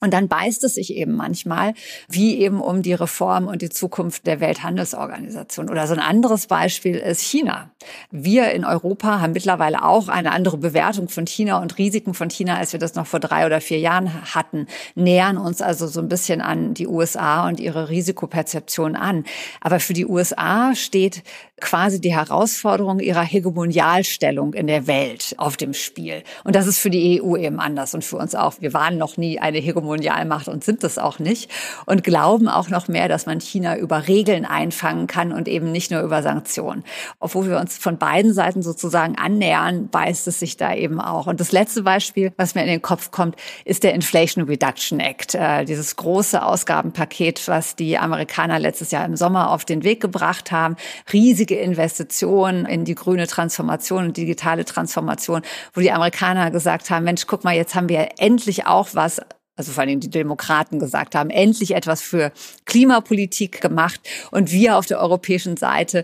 und 0.03 0.12
dann 0.13 0.27
beißt 0.27 0.63
es 0.63 0.74
sich 0.75 0.96
eben 0.96 1.13
manchmal, 1.13 1.75
wie 2.10 2.39
eben 2.39 2.60
um 2.60 2.81
die 2.81 2.93
Reform 2.93 3.48
und 3.48 3.62
die 3.62 3.70
Zukunft 3.70 4.25
der 4.25 4.39
Welthandelsorganisation. 4.39 5.70
Oder 5.70 5.86
so 5.86 5.93
ein 5.93 6.00
anderes 6.00 6.48
Beispiel 6.48 6.96
ist 6.96 7.22
China. 7.22 7.70
Wir 8.10 8.51
in 8.51 8.65
Europa 8.65 9.22
haben 9.22 9.34
mittlerweile 9.34 9.84
auch 9.84 10.08
eine 10.08 10.31
andere 10.31 10.58
Bewertung 10.58 11.08
von 11.08 11.27
China 11.27 11.62
und 11.62 11.77
Risiken 11.77 12.15
von 12.15 12.31
China, 12.31 12.58
als 12.58 12.74
wir 12.74 12.79
das 12.79 12.96
noch 12.96 13.05
vor 13.05 13.20
drei 13.20 13.46
oder 13.46 13.62
vier 13.62 13.77
Jahren 13.77 14.34
hatten, 14.34 14.65
nähern 14.96 15.38
uns 15.38 15.62
also 15.62 15.86
so 15.86 16.00
ein 16.00 16.10
bisschen 16.10 16.41
an 16.41 16.74
die 16.74 16.88
USA 16.88 17.48
und 17.48 17.60
ihre 17.60 17.89
Risikoperzeption 17.89 18.96
an. 18.96 19.24
Aber 19.62 19.79
für 19.79 19.93
die 19.93 20.08
USA 20.08 20.74
steht 20.74 21.22
quasi 21.62 22.01
die 22.01 22.13
Herausforderung 22.13 23.00
ihrer 23.00 23.24
Hegemonialstellung 23.24 24.53
in 24.53 24.68
der 24.68 24.88
Welt 24.88 25.36
auf 25.38 25.58
dem 25.58 25.74
Spiel. 25.74 26.24
Und 26.44 26.56
das 26.56 26.68
ist 26.68 26.80
für 26.80 26.89
die 26.89 27.22
EU 27.22 27.38
eben 27.38 27.60
anders 27.60 27.94
und 27.94 28.03
für 28.03 28.18
uns 28.18 28.36
auch. 28.36 28.56
Wir 28.60 28.74
waren 28.74 28.98
noch 28.98 29.18
nie 29.18 29.39
eine 29.39 29.60
Hegemonialmacht 29.60 30.48
und 30.48 30.63
sind 30.63 30.84
es 30.84 30.98
auch 30.98 31.20
nicht 31.20 31.50
und 31.86 32.03
glauben 32.03 32.48
auch 32.48 32.70
noch 32.70 32.88
mehr, 32.88 33.08
dass 33.08 33.25
man 33.25 33.39
China 33.39 33.77
über 33.77 34.08
Regeln 34.08 34.46
einfangen 34.46 35.08
kann 35.08 35.32
und 35.32 35.48
eben 35.48 35.72
nicht 35.72 35.91
nur 35.91 36.01
über 36.01 36.24
Sanktionen. 36.24 36.84
Obwohl 37.20 37.48
wir 37.50 37.60
uns 37.60 37.77
von 37.77 37.98
beiden 37.98 38.34
Seiten 38.34 38.62
sozusagen 38.62 39.15
annähern, 39.18 39.88
beißt 39.89 40.27
es 40.27 40.39
sich 40.39 40.58
da 40.58 40.74
eben 40.74 41.00
auch. 41.00 41.27
Und 41.27 41.39
das 41.39 41.51
letzte 41.51 41.84
Beispiel, 41.84 42.34
was 42.38 42.56
mir 42.56 42.62
in 42.62 42.68
den 42.68 42.82
Kopf 42.82 43.12
kommt, 43.12 43.36
ist 43.65 43.84
der 43.84 43.94
Inflation 43.94 44.46
Reduction 44.46 45.00
Act, 45.00 45.36
äh, 45.36 45.65
dieses 45.65 45.96
große 45.96 46.44
Ausgabenpaket, 46.44 47.48
was 47.48 47.75
die 47.75 47.98
Amerikaner 47.98 48.60
letztes 48.60 48.91
Jahr 48.91 49.06
im 49.06 49.15
Sommer 49.15 49.51
auf 49.51 49.65
den 49.65 49.84
Weg 49.84 50.01
gebracht 50.01 50.51
haben. 50.51 50.75
Riesige 51.13 51.50
riesige 51.51 51.55
Investition 51.55 52.65
in 52.65 52.86
die 52.86 52.96
grüne 52.96 53.27
Transformation 53.27 54.05
und 54.05 54.17
digitale 54.17 54.65
Transformation, 54.65 55.41
wo 55.74 55.81
die 55.81 55.91
Amerikaner 55.91 56.51
gesagt 56.51 56.89
haben, 56.89 57.05
Mensch, 57.05 57.27
guck 57.27 57.43
mal, 57.43 57.55
jetzt 57.55 57.75
haben 57.75 57.89
wir 57.89 58.10
endlich 58.17 58.65
auch 58.65 58.89
was 58.93 59.22
also 59.58 59.74
vor 59.74 59.84
allem 59.84 60.00
die 60.00 60.10
Demokraten 60.10 60.79
gesagt 60.79 61.13
haben, 61.13 61.29
endlich 61.29 61.75
etwas 61.75 62.01
für 62.01 62.31
Klimapolitik 62.65 63.62
gemacht. 63.62 64.00
Und 64.31 64.51
wir 64.51 64.75
auf 64.77 64.88
der 64.88 65.00
europäischen 65.00 65.55
Seite 65.55 66.03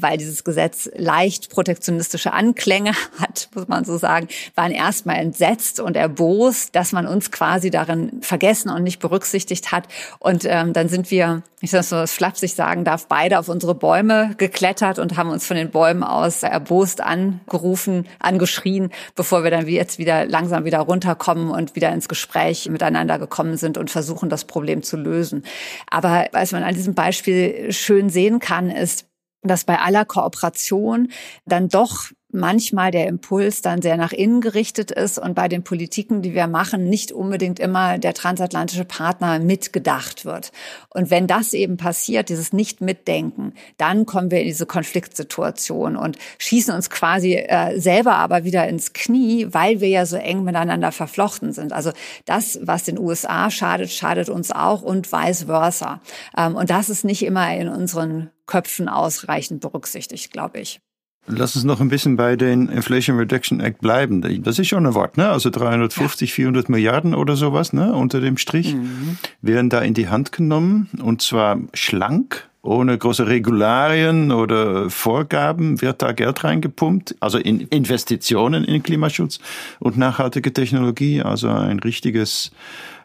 weil 0.00 0.18
dieses 0.18 0.44
Gesetz 0.44 0.90
leicht 0.94 1.50
protektionistische 1.50 2.32
Anklänge 2.32 2.92
hat, 3.18 3.48
muss 3.54 3.68
man 3.68 3.84
so 3.84 3.98
sagen, 3.98 4.28
waren 4.54 4.72
erstmal 4.72 5.16
entsetzt 5.16 5.80
und 5.80 5.96
erbost, 5.96 6.74
dass 6.74 6.92
man 6.92 7.06
uns 7.06 7.30
quasi 7.30 7.70
darin 7.70 8.20
vergessen 8.22 8.70
und 8.70 8.82
nicht 8.82 9.00
berücksichtigt 9.00 9.72
hat. 9.72 9.88
Und 10.18 10.44
ähm, 10.44 10.72
dann 10.72 10.88
sind 10.88 11.10
wir, 11.10 11.42
ich 11.66 11.70
das 11.72 11.90
so 11.90 12.06
flapsig 12.06 12.54
sagen 12.54 12.84
darf, 12.84 13.06
beide 13.06 13.38
auf 13.38 13.48
unsere 13.48 13.74
Bäume 13.74 14.34
geklettert 14.38 14.98
und 14.98 15.16
haben 15.16 15.30
uns 15.30 15.46
von 15.46 15.56
den 15.56 15.70
Bäumen 15.70 16.02
aus 16.02 16.42
erbost 16.42 17.00
angerufen, 17.00 18.06
angeschrien, 18.18 18.90
bevor 19.14 19.44
wir 19.44 19.50
dann 19.50 19.68
jetzt 19.68 19.98
wieder 19.98 20.24
langsam 20.24 20.64
wieder 20.64 20.80
runterkommen 20.80 21.50
und 21.50 21.76
wieder 21.76 21.92
ins 21.92 22.08
Gespräch 22.08 22.68
miteinander 22.68 23.18
gekommen 23.18 23.56
sind 23.56 23.78
und 23.78 23.90
versuchen, 23.90 24.28
das 24.30 24.44
Problem 24.44 24.82
zu 24.82 24.96
lösen. 24.96 25.44
Aber 25.90 26.26
was 26.32 26.52
man 26.52 26.62
an 26.62 26.74
diesem 26.74 26.94
Beispiel 26.94 27.72
schön 27.72 28.08
sehen 28.08 28.38
kann, 28.38 28.70
ist, 28.70 29.06
dass 29.42 29.64
bei 29.64 29.78
aller 29.78 30.04
Kooperation 30.04 31.10
dann 31.44 31.68
doch 31.68 32.06
manchmal 32.36 32.90
der 32.90 33.08
Impuls 33.08 33.62
dann 33.62 33.82
sehr 33.82 33.96
nach 33.96 34.12
innen 34.12 34.40
gerichtet 34.40 34.90
ist 34.90 35.18
und 35.18 35.34
bei 35.34 35.48
den 35.48 35.64
Politiken, 35.64 36.22
die 36.22 36.34
wir 36.34 36.46
machen, 36.46 36.88
nicht 36.88 37.10
unbedingt 37.10 37.58
immer 37.58 37.98
der 37.98 38.14
transatlantische 38.14 38.84
Partner 38.84 39.38
mitgedacht 39.38 40.24
wird. 40.24 40.52
Und 40.90 41.10
wenn 41.10 41.26
das 41.26 41.52
eben 41.54 41.76
passiert, 41.76 42.28
dieses 42.28 42.52
Nicht-Mitdenken, 42.52 43.54
dann 43.78 44.06
kommen 44.06 44.30
wir 44.30 44.40
in 44.40 44.46
diese 44.46 44.66
Konfliktsituation 44.66 45.96
und 45.96 46.18
schießen 46.38 46.74
uns 46.74 46.90
quasi 46.90 47.34
äh, 47.34 47.80
selber 47.80 48.16
aber 48.16 48.44
wieder 48.44 48.68
ins 48.68 48.92
Knie, 48.92 49.48
weil 49.50 49.80
wir 49.80 49.88
ja 49.88 50.06
so 50.06 50.16
eng 50.16 50.44
miteinander 50.44 50.92
verflochten 50.92 51.52
sind. 51.52 51.72
Also 51.72 51.92
das, 52.26 52.58
was 52.62 52.84
den 52.84 52.98
USA 52.98 53.50
schadet, 53.50 53.90
schadet 53.90 54.28
uns 54.28 54.52
auch 54.52 54.82
und 54.82 55.10
vice 55.10 55.44
versa. 55.44 56.00
Ähm, 56.36 56.54
und 56.54 56.70
das 56.70 56.90
ist 56.90 57.04
nicht 57.04 57.24
immer 57.24 57.54
in 57.56 57.68
unseren 57.68 58.30
Köpfen 58.46 58.88
ausreichend 58.88 59.60
berücksichtigt, 59.60 60.32
glaube 60.32 60.60
ich. 60.60 60.80
Lass 61.26 61.56
uns 61.56 61.64
noch 61.64 61.80
ein 61.80 61.88
bisschen 61.88 62.16
bei 62.16 62.36
den 62.36 62.68
Inflation 62.68 63.18
Reduction 63.18 63.60
Act 63.60 63.80
bleiben. 63.80 64.22
Das 64.42 64.58
ist 64.58 64.68
schon 64.68 64.86
ein 64.86 64.94
Wort, 64.94 65.16
ne? 65.16 65.28
Also 65.28 65.50
350, 65.50 66.30
ja. 66.30 66.34
400 66.34 66.68
Milliarden 66.68 67.14
oder 67.14 67.36
sowas, 67.36 67.72
ne? 67.72 67.92
Unter 67.92 68.20
dem 68.20 68.36
Strich 68.36 68.74
mhm. 68.74 69.18
werden 69.42 69.70
da 69.70 69.80
in 69.80 69.94
die 69.94 70.08
Hand 70.08 70.32
genommen 70.32 70.88
und 71.02 71.22
zwar 71.22 71.58
schlank, 71.74 72.48
ohne 72.66 72.98
große 72.98 73.26
Regularien 73.28 74.32
oder 74.32 74.90
Vorgaben 74.90 75.80
wird 75.80 76.02
da 76.02 76.12
Geld 76.12 76.42
reingepumpt, 76.44 77.14
also 77.20 77.38
in 77.38 77.60
Investitionen 77.60 78.64
in 78.64 78.82
Klimaschutz 78.82 79.38
und 79.78 79.96
nachhaltige 79.96 80.52
Technologie, 80.52 81.22
also 81.22 81.48
ein 81.48 81.78
richtiges 81.78 82.50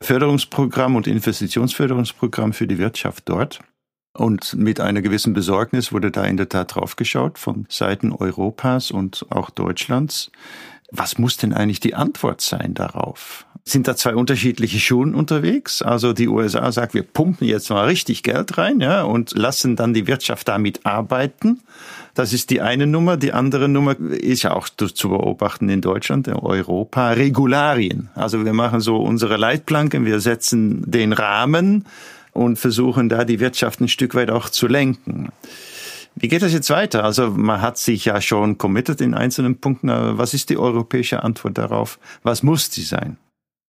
Förderungsprogramm 0.02 0.96
und 0.96 1.08
Investitionsförderungsprogramm 1.08 2.54
für 2.54 2.68
die 2.68 2.80
Wirtschaft 2.80 3.30
dort. 3.30 3.60
Und 4.14 4.56
mit 4.56 4.80
einer 4.80 5.02
gewissen 5.02 5.34
Besorgnis 5.34 5.94
wurde 5.94 6.12
da 6.12 6.26
in 6.26 6.38
der 6.38 6.50
Tat 6.50 6.76
draufgeschaut 6.76 7.40
von 7.40 7.66
Seiten 7.70 8.12
Europas 8.12 8.92
und 8.92 9.26
auch 9.30 9.50
Deutschlands. 9.50 10.32
Was 10.92 11.18
muss 11.18 11.38
denn 11.38 11.54
eigentlich 11.54 11.80
die 11.80 11.96
Antwort 11.96 12.42
sein 12.42 12.74
darauf? 12.74 13.46
Sind 13.64 13.88
da 13.88 13.96
zwei 13.96 14.16
unterschiedliche 14.16 14.80
Schulen 14.80 15.16
unterwegs? 15.16 15.82
Also 15.82 16.12
die 16.12 16.28
USA 16.28 16.72
sagt, 16.72 16.94
wir 16.94 17.04
pumpen 17.04 17.48
jetzt 17.48 17.70
mal 17.70 17.86
richtig 17.86 18.24
Geld 18.24 18.58
rein, 18.58 18.82
ja, 18.82 19.04
und 19.04 19.38
lassen 19.38 19.76
dann 19.78 19.94
die 19.94 20.08
Wirtschaft 20.08 20.48
damit 20.48 20.86
arbeiten. 20.86 21.62
Das 22.14 22.34
ist 22.34 22.50
die 22.50 22.60
eine 22.60 22.88
Nummer. 22.88 23.16
Die 23.16 23.32
andere 23.32 23.70
Nummer 23.70 23.98
ist 23.98 24.42
ja 24.42 24.54
auch 24.54 24.68
zu 24.68 25.10
beobachten 25.10 25.70
in 25.70 25.80
Deutschland, 25.80 26.28
in 26.28 26.34
Europa. 26.34 27.12
Regularien. 27.12 28.10
Also 28.16 28.44
wir 28.44 28.54
machen 28.54 28.82
so 28.82 28.98
unsere 28.98 29.38
Leitplanken, 29.38 30.06
wir 30.06 30.20
setzen 30.20 30.84
den 30.86 31.14
Rahmen 31.14 31.86
und 32.34 32.58
versuchen 32.58 33.10
da 33.10 33.26
die 33.26 33.40
Wirtschaft 33.40 33.82
ein 33.82 33.88
Stück 33.88 34.16
weit 34.16 34.32
auch 34.32 34.50
zu 34.50 34.68
lenken. 34.68 35.30
Wie 36.16 36.28
geht 36.28 36.42
das 36.42 36.54
jetzt 36.54 36.70
weiter? 36.70 37.04
Also 37.04 37.30
man 37.30 37.62
hat 37.62 37.78
sich 37.78 38.06
ja 38.06 38.20
schon 38.22 38.58
committed 38.58 39.02
in 39.02 39.14
einzelnen 39.14 39.60
Punkten. 39.60 39.90
Was 39.90 40.34
ist 40.34 40.50
die 40.50 40.58
europäische 40.58 41.24
Antwort 41.24 41.58
darauf? 41.58 42.00
Was 42.24 42.44
muss 42.44 42.70
die 42.70 42.82
sein? 42.82 43.18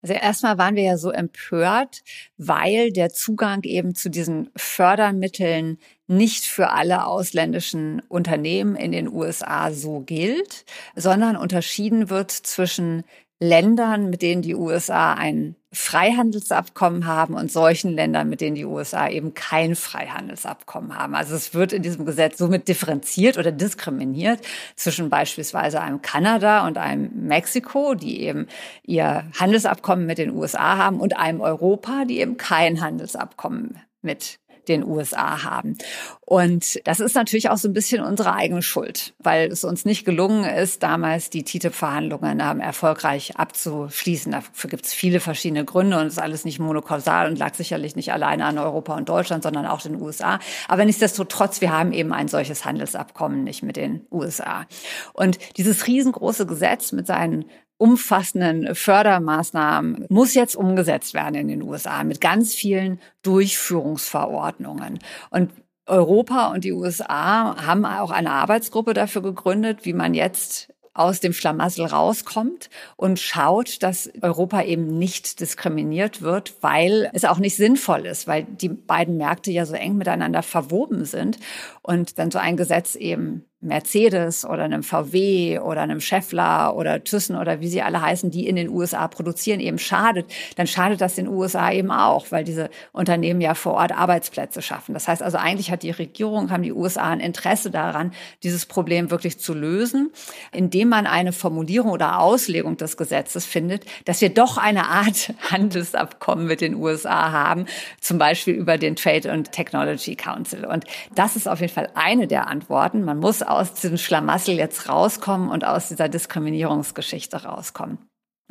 Also 0.02 0.14
erstmal 0.14 0.58
waren 0.58 0.74
wir 0.74 0.82
ja 0.82 0.96
so 0.96 1.10
empört, 1.10 2.02
weil 2.36 2.90
der 2.90 3.10
Zugang 3.10 3.62
eben 3.62 3.94
zu 3.94 4.10
diesen 4.10 4.50
Fördermitteln 4.56 5.78
nicht 6.08 6.44
für 6.44 6.70
alle 6.70 7.06
ausländischen 7.06 8.02
Unternehmen 8.08 8.74
in 8.74 8.90
den 8.90 9.08
USA 9.08 9.70
so 9.70 10.00
gilt, 10.00 10.64
sondern 10.96 11.36
unterschieden 11.36 12.10
wird 12.10 12.32
zwischen 12.32 13.04
Ländern, 13.38 14.10
mit 14.10 14.22
denen 14.22 14.42
die 14.42 14.56
USA 14.56 15.14
ein 15.14 15.54
Freihandelsabkommen 15.72 17.06
haben 17.06 17.34
und 17.34 17.50
solchen 17.50 17.92
Ländern, 17.92 18.28
mit 18.28 18.42
denen 18.42 18.56
die 18.56 18.66
USA 18.66 19.08
eben 19.08 19.32
kein 19.32 19.74
Freihandelsabkommen 19.74 20.98
haben. 20.98 21.14
Also 21.14 21.34
es 21.34 21.54
wird 21.54 21.72
in 21.72 21.82
diesem 21.82 22.04
Gesetz 22.04 22.36
somit 22.36 22.68
differenziert 22.68 23.38
oder 23.38 23.50
diskriminiert 23.50 24.40
zwischen 24.76 25.08
beispielsweise 25.08 25.80
einem 25.80 26.02
Kanada 26.02 26.66
und 26.66 26.76
einem 26.76 27.10
Mexiko, 27.26 27.94
die 27.94 28.20
eben 28.20 28.48
ihr 28.84 29.24
Handelsabkommen 29.40 30.04
mit 30.04 30.18
den 30.18 30.30
USA 30.30 30.76
haben 30.76 31.00
und 31.00 31.16
einem 31.16 31.40
Europa, 31.40 32.04
die 32.04 32.20
eben 32.20 32.36
kein 32.36 32.82
Handelsabkommen 32.82 33.80
mit 34.02 34.40
den 34.68 34.84
USA 34.84 35.42
haben. 35.44 35.76
Und 36.20 36.80
das 36.86 37.00
ist 37.00 37.14
natürlich 37.14 37.50
auch 37.50 37.58
so 37.58 37.68
ein 37.68 37.74
bisschen 37.74 38.02
unsere 38.02 38.32
eigene 38.34 38.62
Schuld, 38.62 39.14
weil 39.18 39.50
es 39.50 39.64
uns 39.64 39.84
nicht 39.84 40.04
gelungen 40.04 40.44
ist, 40.44 40.82
damals 40.82 41.30
die 41.30 41.44
TTIP-Verhandlungen 41.44 42.40
erfolgreich 42.40 43.36
abzuschließen. 43.36 44.32
Dafür 44.32 44.70
gibt 44.70 44.86
es 44.86 44.94
viele 44.94 45.20
verschiedene 45.20 45.64
Gründe 45.64 45.98
und 45.98 46.06
es 46.06 46.14
ist 46.14 46.18
alles 46.18 46.44
nicht 46.44 46.58
monokausal 46.58 47.28
und 47.28 47.38
lag 47.38 47.54
sicherlich 47.54 47.96
nicht 47.96 48.12
alleine 48.12 48.46
an 48.46 48.58
Europa 48.58 48.96
und 48.96 49.08
Deutschland, 49.08 49.42
sondern 49.42 49.66
auch 49.66 49.82
den 49.82 50.00
USA. 50.00 50.38
Aber 50.68 50.84
nichtsdestotrotz, 50.84 51.60
wir 51.60 51.72
haben 51.72 51.92
eben 51.92 52.12
ein 52.12 52.28
solches 52.28 52.64
Handelsabkommen 52.64 53.44
nicht 53.44 53.62
mit 53.62 53.76
den 53.76 54.06
USA. 54.10 54.66
Und 55.12 55.38
dieses 55.58 55.86
riesengroße 55.86 56.46
Gesetz 56.46 56.92
mit 56.92 57.06
seinen 57.06 57.44
umfassenden 57.82 58.76
Fördermaßnahmen 58.76 60.06
muss 60.08 60.34
jetzt 60.34 60.54
umgesetzt 60.54 61.14
werden 61.14 61.34
in 61.34 61.48
den 61.48 61.62
USA 61.62 62.04
mit 62.04 62.20
ganz 62.20 62.54
vielen 62.54 63.00
Durchführungsverordnungen. 63.22 65.00
Und 65.30 65.50
Europa 65.86 66.52
und 66.52 66.62
die 66.62 66.70
USA 66.72 67.66
haben 67.66 67.84
auch 67.84 68.12
eine 68.12 68.30
Arbeitsgruppe 68.30 68.94
dafür 68.94 69.22
gegründet, 69.22 69.84
wie 69.84 69.94
man 69.94 70.14
jetzt 70.14 70.72
aus 70.94 71.18
dem 71.18 71.32
Schlamassel 71.32 71.86
rauskommt 71.86 72.70
und 72.94 73.18
schaut, 73.18 73.82
dass 73.82 74.08
Europa 74.20 74.62
eben 74.62 74.98
nicht 74.98 75.40
diskriminiert 75.40 76.22
wird, 76.22 76.54
weil 76.60 77.10
es 77.14 77.24
auch 77.24 77.38
nicht 77.38 77.56
sinnvoll 77.56 78.06
ist, 78.06 78.28
weil 78.28 78.44
die 78.44 78.68
beiden 78.68 79.16
Märkte 79.16 79.50
ja 79.50 79.66
so 79.66 79.74
eng 79.74 79.96
miteinander 79.96 80.44
verwoben 80.44 81.04
sind. 81.04 81.40
Und 81.82 82.16
wenn 82.16 82.30
so 82.30 82.38
ein 82.38 82.56
Gesetz 82.56 82.94
eben 82.94 83.44
Mercedes 83.62 84.44
oder 84.44 84.64
einem 84.64 84.82
VW 84.82 85.60
oder 85.60 85.82
einem 85.82 86.00
Scheffler 86.00 86.74
oder 86.76 87.02
Thyssen 87.02 87.36
oder 87.36 87.60
wie 87.60 87.68
sie 87.68 87.80
alle 87.80 88.02
heißen, 88.02 88.30
die 88.30 88.48
in 88.48 88.56
den 88.56 88.68
USA 88.68 89.06
produzieren, 89.06 89.60
eben 89.60 89.78
schadet, 89.78 90.26
dann 90.56 90.66
schadet 90.66 91.00
das 91.00 91.14
den 91.14 91.28
USA 91.28 91.70
eben 91.70 91.92
auch, 91.92 92.26
weil 92.30 92.42
diese 92.42 92.70
Unternehmen 92.92 93.40
ja 93.40 93.54
vor 93.54 93.74
Ort 93.74 93.92
Arbeitsplätze 93.92 94.62
schaffen. 94.62 94.94
Das 94.94 95.06
heißt 95.06 95.22
also, 95.22 95.38
eigentlich 95.38 95.70
hat 95.70 95.84
die 95.84 95.92
Regierung, 95.92 96.50
haben 96.50 96.64
die 96.64 96.72
USA 96.72 97.10
ein 97.10 97.20
Interesse 97.20 97.70
daran, 97.70 98.12
dieses 98.42 98.66
Problem 98.66 99.10
wirklich 99.10 99.38
zu 99.38 99.54
lösen, 99.54 100.10
indem 100.50 100.88
man 100.88 101.06
eine 101.06 101.32
Formulierung 101.32 101.92
oder 101.92 102.18
Auslegung 102.18 102.76
des 102.76 102.96
Gesetzes 102.96 103.46
findet, 103.46 103.84
dass 104.06 104.20
wir 104.20 104.30
doch 104.30 104.58
eine 104.58 104.86
Art 104.88 105.32
Handelsabkommen 105.50 106.46
mit 106.46 106.60
den 106.60 106.74
USA 106.74 107.30
haben, 107.30 107.66
zum 108.00 108.18
Beispiel 108.18 108.54
über 108.54 108.76
den 108.76 108.96
Trade 108.96 109.30
and 109.30 109.52
Technology 109.52 110.16
Council. 110.16 110.64
Und 110.64 110.84
das 111.14 111.36
ist 111.36 111.48
auf 111.48 111.60
jeden 111.60 111.72
Fall 111.72 111.90
eine 111.94 112.26
der 112.26 112.48
Antworten. 112.48 113.04
Man 113.04 113.18
muss 113.18 113.42
aus 113.52 113.74
diesem 113.74 113.98
Schlamassel 113.98 114.56
jetzt 114.56 114.88
rauskommen 114.88 115.50
und 115.50 115.64
aus 115.64 115.88
dieser 115.88 116.08
Diskriminierungsgeschichte 116.08 117.44
rauskommen. 117.44 117.98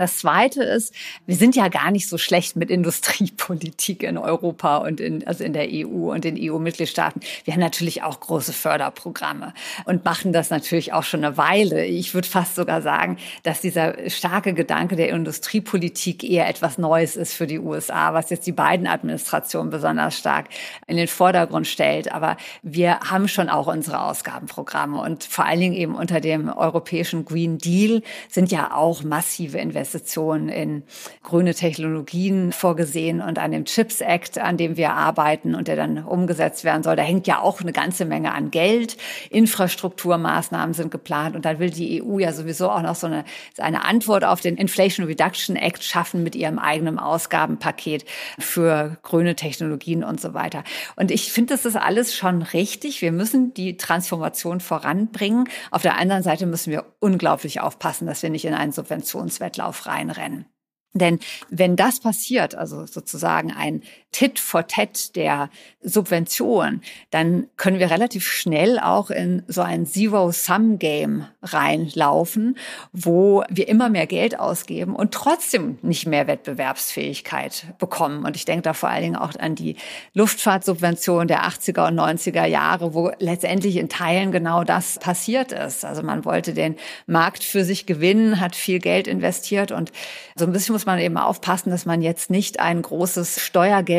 Das 0.02 0.18
Zweite 0.18 0.64
ist, 0.64 0.96
wir 1.28 1.36
sind 1.36 1.56
ja 1.56 1.68
gar 1.68 1.92
nicht 1.92 2.10
so 2.10 2.18
schlecht 2.18 2.56
mit 2.56 2.72
Industriepolitik 2.72 4.02
in 4.02 4.18
Europa 4.18 4.78
und 4.78 5.00
in, 5.00 5.28
also 5.28 5.44
in 5.44 5.54
der 5.54 5.68
EU 5.70 6.12
und 6.12 6.24
den 6.24 6.40
EU-Mitgliedstaaten. 6.40 7.22
Wir 7.46 7.54
haben 7.54 7.62
natürlich 7.62 8.02
auch 8.02 8.20
große 8.20 8.52
Förderprogramme 8.52 9.54
und 9.86 10.04
machen 10.04 10.34
das 10.34 10.50
natürlich 10.50 10.92
auch 10.92 11.04
schon 11.04 11.24
eine 11.24 11.38
Weile. 11.38 11.86
Ich 11.86 12.16
würde 12.16 12.28
fast 12.28 12.56
sogar 12.56 12.82
sagen, 12.82 13.18
dass 13.44 13.62
dieser 13.62 14.10
starke 14.10 14.56
Gedanke 14.56 14.96
der 14.96 15.10
Industriepolitik 15.10 16.24
eher 16.24 16.50
etwas 16.50 16.80
Neues 16.80 17.16
ist 17.16 17.36
für 17.36 17.46
die 17.46 17.60
USA, 17.60 18.16
was 18.16 18.32
jetzt 18.32 18.48
die 18.48 18.54
beiden 18.54 18.88
Administrationen 18.88 19.70
besonders 19.70 20.18
stark 20.18 20.48
in 20.88 20.98
den 20.98 21.08
Vordergrund 21.08 21.68
stellt. 21.68 22.12
Aber 22.12 22.38
wir 22.64 23.02
haben 23.02 23.28
schon 23.28 23.50
auch 23.50 23.68
unsere 23.68 24.02
Ausgabenprogramme 24.02 25.00
und 25.00 25.26
vor 25.26 25.46
allen 25.46 25.60
Dingen 25.60 25.76
eben 25.76 25.94
unter 25.94 26.22
dem 26.22 26.50
europäischen 26.50 27.24
Green 27.24 27.60
Deal 27.60 28.02
sind 28.30 28.52
ja 28.52 28.74
auch 28.74 29.04
massive 29.04 29.60
Investitionen 29.60 29.91
Investitionen 29.92 30.48
in 30.48 30.84
grüne 31.22 31.54
Technologien 31.54 32.54
vorgesehen 32.54 33.20
und 33.22 33.38
an 33.40 33.52
dem 33.52 33.66
Chips 33.66 34.00
Act, 34.00 34.38
an 34.38 34.56
dem 34.56 34.78
wir 34.78 34.94
arbeiten 34.94 35.54
und 35.54 35.68
der 35.68 35.76
dann 35.76 36.06
umgesetzt 36.06 36.64
werden 36.64 36.82
soll. 36.82 36.96
Da 36.96 37.04
hängt 37.04 37.28
ja 37.28 37.42
auch 37.42 37.60
eine 37.60 37.74
ganze 37.74 38.06
Menge 38.06 38.34
an 38.34 38.52
Geld. 38.52 38.96
Infrastrukturmaßnahmen 39.30 40.74
sind 40.74 40.92
geplant 40.92 41.36
und 41.36 41.44
dann 41.44 41.60
will 41.60 41.72
die 41.72 42.02
EU 42.02 42.20
ja 42.20 42.32
sowieso 42.32 42.70
auch 42.70 42.82
noch 42.82 42.96
so 42.96 43.08
eine, 43.08 43.26
eine 43.58 43.84
Antwort 43.84 44.24
auf 44.24 44.40
den 44.40 44.56
Inflation 44.56 45.06
Reduction 45.06 45.58
Act 45.58 45.84
schaffen 45.84 46.24
mit 46.24 46.36
ihrem 46.36 46.58
eigenen 46.58 46.98
Ausgabenpaket 46.98 48.06
für 48.40 48.98
grüne 49.04 49.36
Technologien 49.36 50.06
und 50.06 50.22
so 50.22 50.34
weiter. 50.34 50.64
Und 50.96 51.12
ich 51.12 51.34
finde, 51.34 51.54
das 51.54 51.66
ist 51.66 51.76
alles 51.76 52.16
schon 52.16 52.44
richtig. 52.44 53.02
Wir 53.02 53.12
müssen 53.12 53.54
die 53.54 53.76
Transformation 53.76 54.62
voranbringen. 54.62 55.50
Auf 55.70 55.82
der 55.82 55.98
anderen 55.98 56.24
Seite 56.24 56.46
müssen 56.46 56.72
wir 56.72 56.86
unglaublich 57.00 57.60
aufpassen, 57.60 58.06
dass 58.08 58.24
wir 58.24 58.30
nicht 58.30 58.46
in 58.46 58.54
einen 58.54 58.72
Subventionswettlauf 58.72 59.71
reinrennen. 59.88 60.46
Denn 60.94 61.20
wenn 61.50 61.76
das 61.76 62.00
passiert, 62.00 62.56
also 62.56 62.86
sozusagen 62.86 63.52
ein 63.52 63.84
Tit 64.12 64.40
for 64.40 64.68
Tat 64.68 65.16
der 65.16 65.50
Subvention, 65.82 66.82
dann 67.10 67.48
können 67.58 67.80
wir 67.80 67.90
relativ 67.90 68.28
schnell 68.28 68.78
auch 68.80 69.10
in 69.10 69.44
so 69.48 69.62
ein 69.62 69.86
Zero-Sum-Game 69.86 71.26
reinlaufen, 71.42 72.58
wo 72.92 73.44
wir 73.50 73.68
immer 73.68 73.90
mehr 73.90 74.08
Geld 74.08 74.40
ausgeben 74.40 74.96
und 74.96 75.14
trotzdem 75.14 75.80
nicht 75.82 76.08
mehr 76.08 76.28
Wettbewerbsfähigkeit 76.28 77.74
bekommen. 77.80 78.26
Und 78.26 78.36
ich 78.36 78.46
denke 78.46 78.64
da 78.64 78.74
vor 78.74 78.90
allen 78.90 79.04
Dingen 79.04 79.16
auch 79.16 79.34
an 79.40 79.56
die 79.56 79.76
Luftfahrtsubvention 80.14 81.28
der 81.28 81.46
80er 81.46 81.88
und 81.88 82.00
90er 82.00 82.46
Jahre, 82.46 82.94
wo 82.94 83.12
letztendlich 83.20 83.78
in 83.78 83.90
Teilen 83.90 84.32
genau 84.32 84.64
das 84.64 85.00
passiert 85.00 85.52
ist. 85.52 85.86
Also 85.86 86.04
man 86.04 86.26
wollte 86.26 86.54
den 86.54 86.76
Markt 87.08 87.44
für 87.44 87.64
sich 87.64 87.86
gewinnen, 87.86 88.40
hat 88.40 88.56
viel 88.56 88.80
Geld 88.80 89.08
investiert 89.08 89.72
und 89.72 89.92
so 90.36 90.46
ein 90.46 90.52
bisschen 90.52 90.74
muss 90.74 90.86
man 90.86 91.00
eben 91.00 91.18
aufpassen, 91.18 91.72
dass 91.72 91.86
man 91.86 92.02
jetzt 92.02 92.30
nicht 92.30 92.60
ein 92.60 92.82
großes 92.82 93.40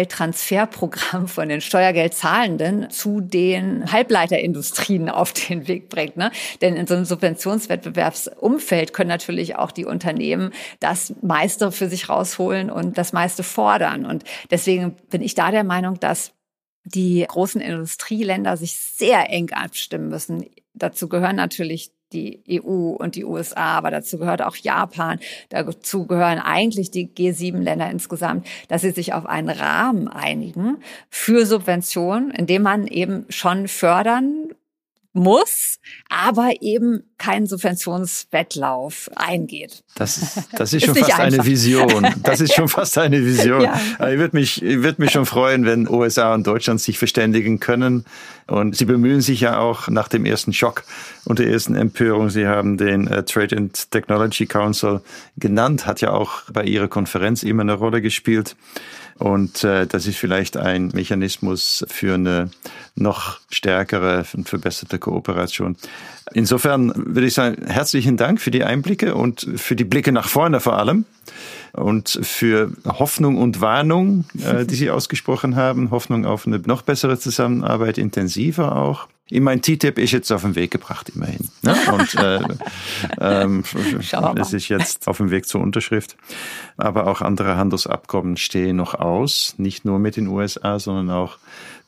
Steuergeldtransferprogramm 0.03 1.29
von 1.29 1.49
den 1.49 1.61
Steuergeldzahlenden 1.61 2.91
zu 2.91 3.21
den 3.21 3.91
Halbleiterindustrien 3.93 5.09
auf 5.09 5.33
den 5.33 5.69
Weg 5.69 5.89
bringt. 5.89 6.17
Ne? 6.17 6.31
Denn 6.61 6.77
in 6.77 6.87
so 6.87 6.95
einem 6.95 7.05
Subventionswettbewerbsumfeld 7.05 8.93
können 8.93 9.09
natürlich 9.09 9.57
auch 9.57 9.71
die 9.71 9.85
Unternehmen 9.85 10.53
das 10.81 11.15
meiste 11.23 11.73
für 11.73 11.89
sich 11.89 12.09
rausholen 12.09 12.71
und 12.71 12.99
das 12.99 13.13
meiste 13.13 13.43
fordern. 13.43 14.05
Und 14.05 14.25
deswegen 14.51 14.97
bin 15.11 15.23
ich 15.23 15.35
da 15.35 15.51
der 15.51 15.65
Meinung, 15.65 16.01
dass 16.01 16.33
die 16.85 17.25
großen 17.27 17.61
Industrieländer 17.61 18.57
sich 18.57 18.77
sehr 18.77 19.31
eng 19.31 19.51
abstimmen 19.53 20.09
müssen. 20.09 20.47
Dazu 20.75 21.09
gehören 21.09 21.37
natürlich 21.37 21.93
die 22.13 22.43
EU 22.51 22.91
und 22.91 23.17
die 23.17 23.25
USA, 23.25 23.79
aber 23.79 23.91
dazu 23.91 24.19
gehört 24.19 24.43
auch 24.43 24.57
Japan, 24.57 25.19
dazu 25.49 26.07
gehören 26.07 26.39
eigentlich 26.39 26.91
die 26.91 27.09
G7-Länder 27.09 27.91
insgesamt, 27.91 28.47
dass 28.69 28.83
sie 28.83 28.91
sich 28.91 29.13
auf 29.15 29.27
einen 29.27 29.51
Rahmen 29.51 30.09
einigen 30.09 30.79
für 31.11 31.47
Subventionen, 31.47 32.31
indem 32.31 32.63
man 32.63 32.87
eben 32.87 33.27
schon 33.29 33.69
fördern 33.69 34.53
muss, 35.13 35.79
aber 36.09 36.51
eben 36.61 37.03
keinen 37.19 37.47
Subventionswettlauf 37.47 39.11
eingeht. 39.15 39.85
Das 39.95 40.17
ist, 40.19 40.49
das 40.57 40.73
ist 40.73 40.85
schon 40.87 40.97
ist 40.97 41.01
fast 41.01 41.21
einfach. 41.21 41.39
eine 41.39 41.47
Vision. 41.47 42.15
Das 42.23 42.41
ist 42.41 42.55
schon 42.55 42.69
fast 42.69 42.97
eine 42.99 43.25
Vision. 43.25 43.63
ja. 43.63 43.75
Ich 43.99 44.19
würde 44.19 44.37
mich, 44.37 44.63
ich 44.63 44.83
würde 44.83 45.01
mich 45.03 45.11
schon 45.11 45.27
freuen, 45.27 45.65
wenn 45.67 45.89
USA 45.89 46.35
und 46.35 46.47
Deutschland 46.47 46.81
sich 46.81 46.99
verständigen 46.99 47.61
können. 47.61 48.05
Und 48.47 48.77
sie 48.77 48.85
bemühen 48.85 49.21
sich 49.21 49.41
ja 49.41 49.59
auch 49.59 49.89
nach 49.89 50.09
dem 50.09 50.25
ersten 50.25 50.53
Schock 50.53 50.85
und 51.25 51.39
der 51.39 51.49
ersten 51.49 51.77
Empörung. 51.77 52.29
Sie 52.29 52.47
haben 52.47 52.77
den 52.77 53.07
uh, 53.07 53.23
Trade 53.23 53.57
and 53.57 53.91
Technology 53.91 54.47
Council 54.47 55.01
genannt, 55.37 55.87
hat 55.87 56.01
ja 56.01 56.11
auch 56.11 56.43
bei 56.53 56.65
ihrer 56.65 56.89
Konferenz 56.89 57.43
immer 57.43 57.63
eine 57.63 57.75
Rolle 57.75 58.03
gespielt. 58.03 58.57
Und 59.19 59.65
äh, 59.65 59.87
das 59.87 60.07
ist 60.07 60.17
vielleicht 60.17 60.57
ein 60.57 60.89
Mechanismus 60.95 61.85
für 61.89 62.15
eine 62.15 62.51
noch 62.95 63.41
stärkere 63.51 64.25
und 64.35 64.49
verbesserte 64.49 64.99
Kooperation. 64.99 65.77
Insofern 66.33 66.93
würde 66.95 67.27
ich 67.27 67.35
sagen, 67.35 67.67
herzlichen 67.67 68.17
Dank 68.17 68.41
für 68.41 68.51
die 68.51 68.65
Einblicke 68.65 69.15
und 69.15 69.47
für 69.57 69.77
die 69.77 69.85
Blicke 69.85 70.13
nach 70.13 70.29
vorne 70.29 70.61
vor 70.61 70.79
allem 70.79 71.05
und 71.73 72.19
für 72.23 72.71
Hoffnung 72.87 73.39
und 73.39 73.61
Warnung, 73.61 74.25
äh, 74.45 74.65
die 74.65 74.75
Sie 74.75 74.91
ausgesprochen 74.91 75.57
haben. 75.57 75.91
Hoffnung 75.91 76.25
auf 76.25 76.47
eine 76.47 76.59
noch 76.59 76.83
bessere 76.83 77.19
Zusammenarbeit, 77.19 77.99
intensiver 77.99 78.77
auch. 78.77 79.09
Ich 79.33 79.41
mein 79.41 79.63
TTIP 79.63 79.99
ist 79.99 80.11
jetzt 80.11 80.31
auf 80.31 80.43
den 80.43 80.55
Weg 80.57 80.71
gebracht, 80.71 81.11
immerhin. 81.15 81.49
Ne? 81.63 81.75
Und 81.91 82.15
äh, 82.17 82.41
ähm, 83.19 83.65
es 84.37 84.53
ist 84.53 84.69
jetzt 84.69 85.09
auf 85.09 85.17
dem 85.17 85.31
Weg 85.31 85.47
zur 85.47 85.63
Unterschrift. 85.63 86.19
Aber 86.77 87.07
auch 87.07 87.23
andere 87.23 87.57
Handelsabkommen 87.57 88.37
stehen 88.37 88.77
noch 88.77 88.95
aus, 88.95 89.55
nicht 89.57 89.87
nur 89.87 89.99
mit 89.99 90.17
den 90.17 90.29
USA, 90.29 90.79
sondern 90.79 91.09
auch 91.09 91.39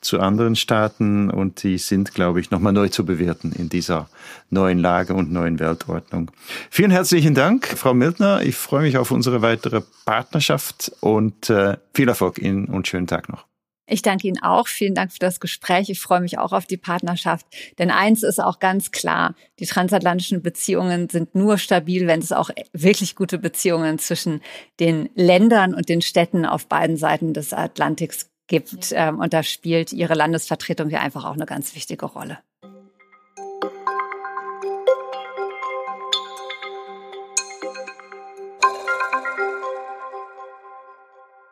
zu 0.00 0.20
anderen 0.20 0.57
Staaten 0.57 1.30
und 1.30 1.62
die 1.62 1.76
sind, 1.76 2.14
glaube 2.14 2.40
ich, 2.40 2.50
nochmal 2.50 2.72
neu 2.72 2.88
zu 2.88 3.04
bewerten 3.04 3.52
in 3.52 3.68
dieser 3.68 4.09
neuen 4.48 4.78
Lage 4.78 5.12
und 5.12 5.30
neuen 5.30 5.59
Weltordnung. 5.59 6.30
Vielen 6.70 6.90
herzlichen 6.90 7.35
Dank, 7.35 7.66
Frau 7.66 7.92
Mildner. 7.92 8.42
Ich 8.42 8.57
freue 8.57 8.83
mich 8.83 8.96
auf 8.96 9.11
unsere 9.11 9.42
weitere 9.42 9.83
Partnerschaft 10.07 10.92
und 11.00 11.50
äh, 11.50 11.76
viel 11.92 12.09
Erfolg 12.09 12.38
Ihnen 12.38 12.66
und 12.66 12.88
schönen 12.88 13.07
Tag 13.07 13.28
noch. 13.28 13.44
Ich 13.86 14.02
danke 14.02 14.28
Ihnen 14.28 14.42
auch. 14.42 14.66
Vielen 14.66 14.94
Dank 14.94 15.12
für 15.12 15.18
das 15.18 15.40
Gespräch. 15.40 15.90
Ich 15.90 16.00
freue 16.00 16.20
mich 16.20 16.38
auch 16.38 16.52
auf 16.52 16.66
die 16.66 16.76
Partnerschaft. 16.76 17.46
Denn 17.78 17.90
eins 17.90 18.22
ist 18.22 18.40
auch 18.40 18.58
ganz 18.58 18.90
klar, 18.92 19.34
die 19.58 19.66
transatlantischen 19.66 20.42
Beziehungen 20.42 21.08
sind 21.10 21.34
nur 21.34 21.58
stabil, 21.58 22.06
wenn 22.06 22.20
es 22.20 22.32
auch 22.32 22.50
wirklich 22.72 23.14
gute 23.14 23.38
Beziehungen 23.38 23.98
zwischen 23.98 24.40
den 24.80 25.10
Ländern 25.14 25.74
und 25.74 25.88
den 25.88 26.02
Städten 26.02 26.46
auf 26.46 26.66
beiden 26.66 26.96
Seiten 26.96 27.34
des 27.34 27.52
Atlantiks 27.52 28.30
gibt. 28.46 28.92
Ähm, 28.92 29.20
und 29.20 29.32
da 29.32 29.42
spielt 29.42 29.92
Ihre 29.92 30.14
Landesvertretung 30.14 30.90
ja 30.90 31.00
einfach 31.00 31.24
auch 31.24 31.34
eine 31.34 31.46
ganz 31.46 31.74
wichtige 31.74 32.06
Rolle. 32.06 32.38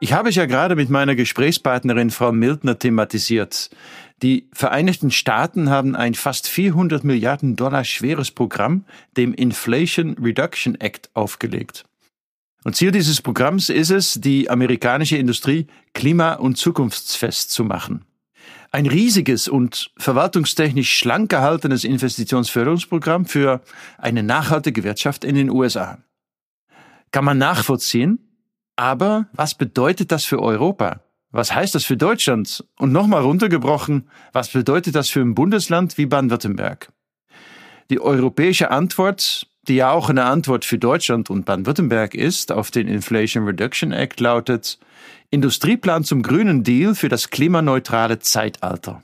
Ich 0.02 0.12
habe 0.12 0.30
es 0.30 0.34
ja 0.34 0.46
gerade 0.46 0.74
mit 0.74 0.90
meiner 0.90 1.14
Gesprächspartnerin 1.14 2.10
Frau 2.10 2.32
Mildner 2.32 2.76
thematisiert. 2.76 3.70
Die 4.20 4.48
Vereinigten 4.52 5.12
Staaten 5.12 5.70
haben 5.70 5.94
ein 5.94 6.14
fast 6.14 6.48
400 6.48 7.04
Milliarden 7.04 7.54
Dollar 7.54 7.84
schweres 7.84 8.32
Programm, 8.32 8.84
dem 9.16 9.32
Inflation 9.32 10.16
Reduction 10.20 10.74
Act, 10.80 11.08
aufgelegt. 11.14 11.84
Und 12.64 12.74
Ziel 12.74 12.90
dieses 12.90 13.22
Programms 13.22 13.68
ist 13.68 13.90
es, 13.90 14.14
die 14.14 14.50
amerikanische 14.50 15.18
Industrie 15.18 15.68
klima- 15.92 16.34
und 16.34 16.58
zukunftsfest 16.58 17.52
zu 17.52 17.62
machen. 17.62 18.04
Ein 18.72 18.86
riesiges 18.86 19.46
und 19.46 19.92
verwaltungstechnisch 19.98 20.98
schlank 20.98 21.30
gehaltenes 21.30 21.84
Investitionsförderungsprogramm 21.84 23.24
für 23.24 23.60
eine 23.98 24.24
nachhaltige 24.24 24.82
Wirtschaft 24.82 25.24
in 25.24 25.36
den 25.36 25.48
USA. 25.48 25.98
Kann 27.12 27.24
man 27.24 27.38
nachvollziehen? 27.38 28.31
Aber 28.76 29.26
was 29.32 29.54
bedeutet 29.54 30.12
das 30.12 30.24
für 30.24 30.40
Europa? 30.40 31.00
Was 31.30 31.54
heißt 31.54 31.74
das 31.74 31.84
für 31.84 31.96
Deutschland? 31.96 32.64
Und 32.78 32.92
nochmal 32.92 33.22
runtergebrochen, 33.22 34.08
was 34.32 34.50
bedeutet 34.50 34.94
das 34.94 35.08
für 35.08 35.20
ein 35.20 35.34
Bundesland 35.34 35.96
wie 35.98 36.06
Baden-Württemberg? 36.06 36.92
Die 37.90 38.00
europäische 38.00 38.70
Antwort, 38.70 39.46
die 39.68 39.76
ja 39.76 39.90
auch 39.90 40.10
eine 40.10 40.24
Antwort 40.24 40.64
für 40.64 40.78
Deutschland 40.78 41.30
und 41.30 41.44
Baden-Württemberg 41.44 42.14
ist, 42.14 42.52
auf 42.52 42.70
den 42.70 42.88
Inflation 42.88 43.44
Reduction 43.44 43.92
Act 43.92 44.20
lautet 44.20 44.78
Industrieplan 45.30 46.04
zum 46.04 46.22
grünen 46.22 46.62
Deal 46.62 46.94
für 46.94 47.08
das 47.08 47.30
klimaneutrale 47.30 48.18
Zeitalter. 48.18 49.02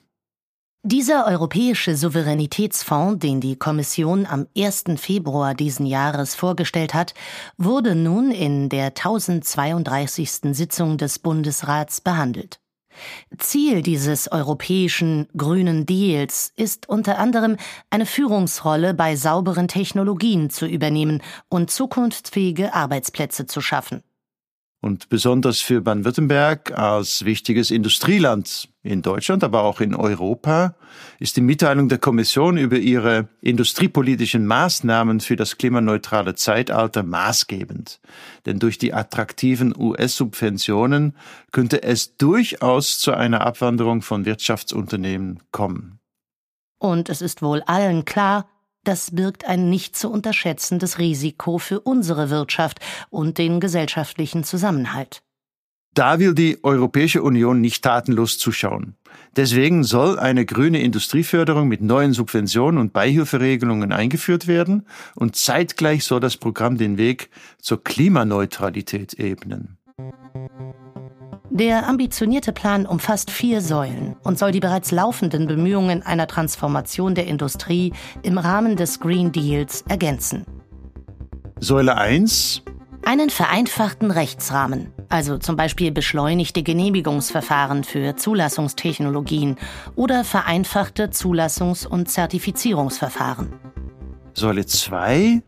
Dieser 0.84 1.26
europäische 1.26 1.96
Souveränitätsfonds, 1.96 3.18
den 3.18 3.40
die 3.40 3.56
Kommission 3.56 4.26
am 4.26 4.46
1. 4.56 4.84
Februar 4.96 5.54
diesen 5.54 5.86
Jahres 5.86 6.36
vorgestellt 6.36 6.94
hat, 6.94 7.14
wurde 7.56 7.96
nun 7.96 8.30
in 8.30 8.68
der 8.68 8.86
1032. 8.86 10.54
Sitzung 10.54 10.96
des 10.96 11.18
Bundesrats 11.18 12.00
behandelt. 12.00 12.60
Ziel 13.38 13.82
dieses 13.82 14.30
europäischen 14.30 15.26
grünen 15.36 15.84
Deals 15.84 16.52
ist 16.56 16.88
unter 16.88 17.18
anderem 17.18 17.56
eine 17.90 18.06
Führungsrolle 18.06 18.94
bei 18.94 19.16
sauberen 19.16 19.66
Technologien 19.66 20.48
zu 20.48 20.64
übernehmen 20.64 21.22
und 21.48 21.72
zukunftsfähige 21.72 22.72
Arbeitsplätze 22.72 23.46
zu 23.46 23.60
schaffen. 23.60 24.04
Und 24.80 25.08
besonders 25.08 25.60
für 25.60 25.80
Baden-Württemberg 25.80 26.78
als 26.78 27.24
wichtiges 27.24 27.72
Industrieland 27.72 28.68
in 28.84 29.02
Deutschland, 29.02 29.42
aber 29.42 29.64
auch 29.64 29.80
in 29.80 29.92
Europa, 29.92 30.76
ist 31.18 31.36
die 31.36 31.40
Mitteilung 31.40 31.88
der 31.88 31.98
Kommission 31.98 32.56
über 32.56 32.76
ihre 32.76 33.28
industriepolitischen 33.40 34.46
Maßnahmen 34.46 35.18
für 35.18 35.34
das 35.34 35.58
klimaneutrale 35.58 36.36
Zeitalter 36.36 37.02
maßgebend. 37.02 38.00
Denn 38.46 38.60
durch 38.60 38.78
die 38.78 38.94
attraktiven 38.94 39.74
US-Subventionen 39.76 41.16
könnte 41.50 41.82
es 41.82 42.16
durchaus 42.16 43.00
zu 43.00 43.12
einer 43.12 43.40
Abwanderung 43.40 44.02
von 44.02 44.26
Wirtschaftsunternehmen 44.26 45.42
kommen. 45.50 45.98
Und 46.78 47.08
es 47.08 47.20
ist 47.20 47.42
wohl 47.42 47.62
allen 47.62 48.04
klar, 48.04 48.48
das 48.88 49.10
birgt 49.10 49.44
ein 49.44 49.68
nicht 49.68 49.96
zu 49.96 50.10
unterschätzendes 50.10 50.98
Risiko 50.98 51.58
für 51.58 51.80
unsere 51.80 52.30
Wirtschaft 52.30 52.80
und 53.10 53.36
den 53.36 53.60
gesellschaftlichen 53.60 54.44
Zusammenhalt. 54.44 55.22
Da 55.92 56.18
will 56.18 56.34
die 56.34 56.64
Europäische 56.64 57.22
Union 57.22 57.60
nicht 57.60 57.84
tatenlos 57.84 58.38
zuschauen. 58.38 58.94
Deswegen 59.36 59.84
soll 59.84 60.18
eine 60.18 60.46
grüne 60.46 60.80
Industrieförderung 60.80 61.68
mit 61.68 61.82
neuen 61.82 62.14
Subventionen 62.14 62.80
und 62.80 62.94
Beihilferegelungen 62.94 63.92
eingeführt 63.92 64.46
werden 64.46 64.86
und 65.14 65.36
zeitgleich 65.36 66.04
soll 66.04 66.20
das 66.20 66.38
Programm 66.38 66.78
den 66.78 66.96
Weg 66.96 67.28
zur 67.60 67.84
Klimaneutralität 67.84 69.12
ebnen. 69.14 69.76
Der 71.50 71.88
ambitionierte 71.88 72.52
Plan 72.52 72.86
umfasst 72.86 73.30
vier 73.30 73.60
Säulen 73.60 74.16
und 74.22 74.38
soll 74.38 74.52
die 74.52 74.60
bereits 74.60 74.92
laufenden 74.92 75.46
Bemühungen 75.46 76.02
einer 76.02 76.26
Transformation 76.26 77.14
der 77.14 77.26
Industrie 77.26 77.92
im 78.22 78.38
Rahmen 78.38 78.76
des 78.76 79.00
Green 79.00 79.32
Deals 79.32 79.82
ergänzen. 79.88 80.44
Säule 81.58 81.96
1 81.96 82.62
einen 83.04 83.30
vereinfachten 83.30 84.10
Rechtsrahmen, 84.10 84.92
also 85.08 85.38
zum 85.38 85.56
Beispiel 85.56 85.90
beschleunigte 85.92 86.62
Genehmigungsverfahren 86.62 87.82
für 87.84 88.16
Zulassungstechnologien 88.16 89.56
oder 89.96 90.24
vereinfachte 90.24 91.06
Zulassungs- 91.06 91.86
und 91.86 92.10
Zertifizierungsverfahren. 92.10 93.54
Säule 94.34 94.66
2 94.66 95.42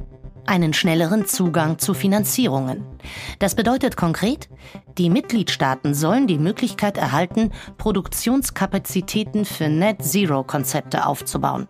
einen 0.46 0.72
schnelleren 0.72 1.26
Zugang 1.26 1.79
zu 1.79 1.94
Finanzierungen. 1.94 2.85
Das 3.38 3.55
bedeutet 3.55 3.96
konkret, 3.96 4.48
die 4.98 5.11
Mitgliedstaaten 5.11 5.94
sollen 5.94 6.26
die 6.26 6.38
Möglichkeit 6.38 6.98
erhalten, 6.98 7.50
Produktionskapazitäten 7.79 9.44
für 9.44 9.68
Net-Zero-Konzepte 9.68 11.07
aufzubauen. 11.07 11.66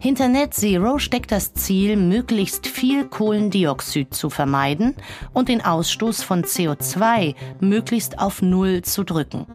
Hinter 0.00 0.28
Net 0.28 0.54
Zero 0.54 0.98
steckt 0.98 1.32
das 1.32 1.52
Ziel, 1.54 1.96
möglichst 1.96 2.66
viel 2.66 3.06
Kohlendioxid 3.06 4.14
zu 4.14 4.30
vermeiden 4.30 4.94
und 5.32 5.48
den 5.48 5.64
Ausstoß 5.64 6.22
von 6.22 6.44
CO2 6.44 7.34
möglichst 7.60 8.18
auf 8.18 8.42
Null 8.42 8.82
zu 8.82 9.04
drücken. 9.04 9.46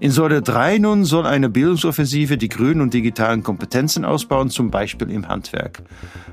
In 0.00 0.12
Säule 0.12 0.42
3 0.42 0.78
nun 0.78 1.04
soll 1.04 1.26
eine 1.26 1.48
Bildungsoffensive 1.48 2.36
die 2.36 2.48
grünen 2.48 2.82
und 2.82 2.94
digitalen 2.94 3.42
Kompetenzen 3.42 4.04
ausbauen, 4.04 4.48
zum 4.48 4.70
Beispiel 4.70 5.10
im 5.10 5.26
Handwerk. 5.26 5.82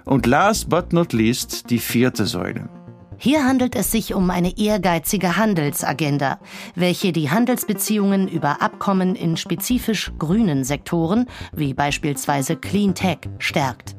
Und 0.06 0.28
last 0.28 0.70
but 0.70 0.94
not 0.94 1.14
least 1.14 1.70
die 1.72 1.80
vierte 1.80 2.28
Säule. 2.28 2.70
Hier 3.18 3.44
handelt 3.44 3.76
es 3.76 3.92
sich 3.92 4.14
um 4.14 4.30
eine 4.30 4.58
ehrgeizige 4.58 5.38
Handelsagenda, 5.38 6.40
welche 6.76 7.12
die 7.12 7.32
Handelsbeziehungen 7.32 8.28
über 8.28 8.62
Abkommen 8.62 9.16
in 9.16 9.36
spezifisch 9.36 10.12
grünen 10.20 10.64
Sektoren, 10.64 11.26
wie 11.54 11.74
beispielsweise 11.74 12.58
Clean 12.58 12.94
Tech, 12.94 13.20
stärkt. 13.40 13.96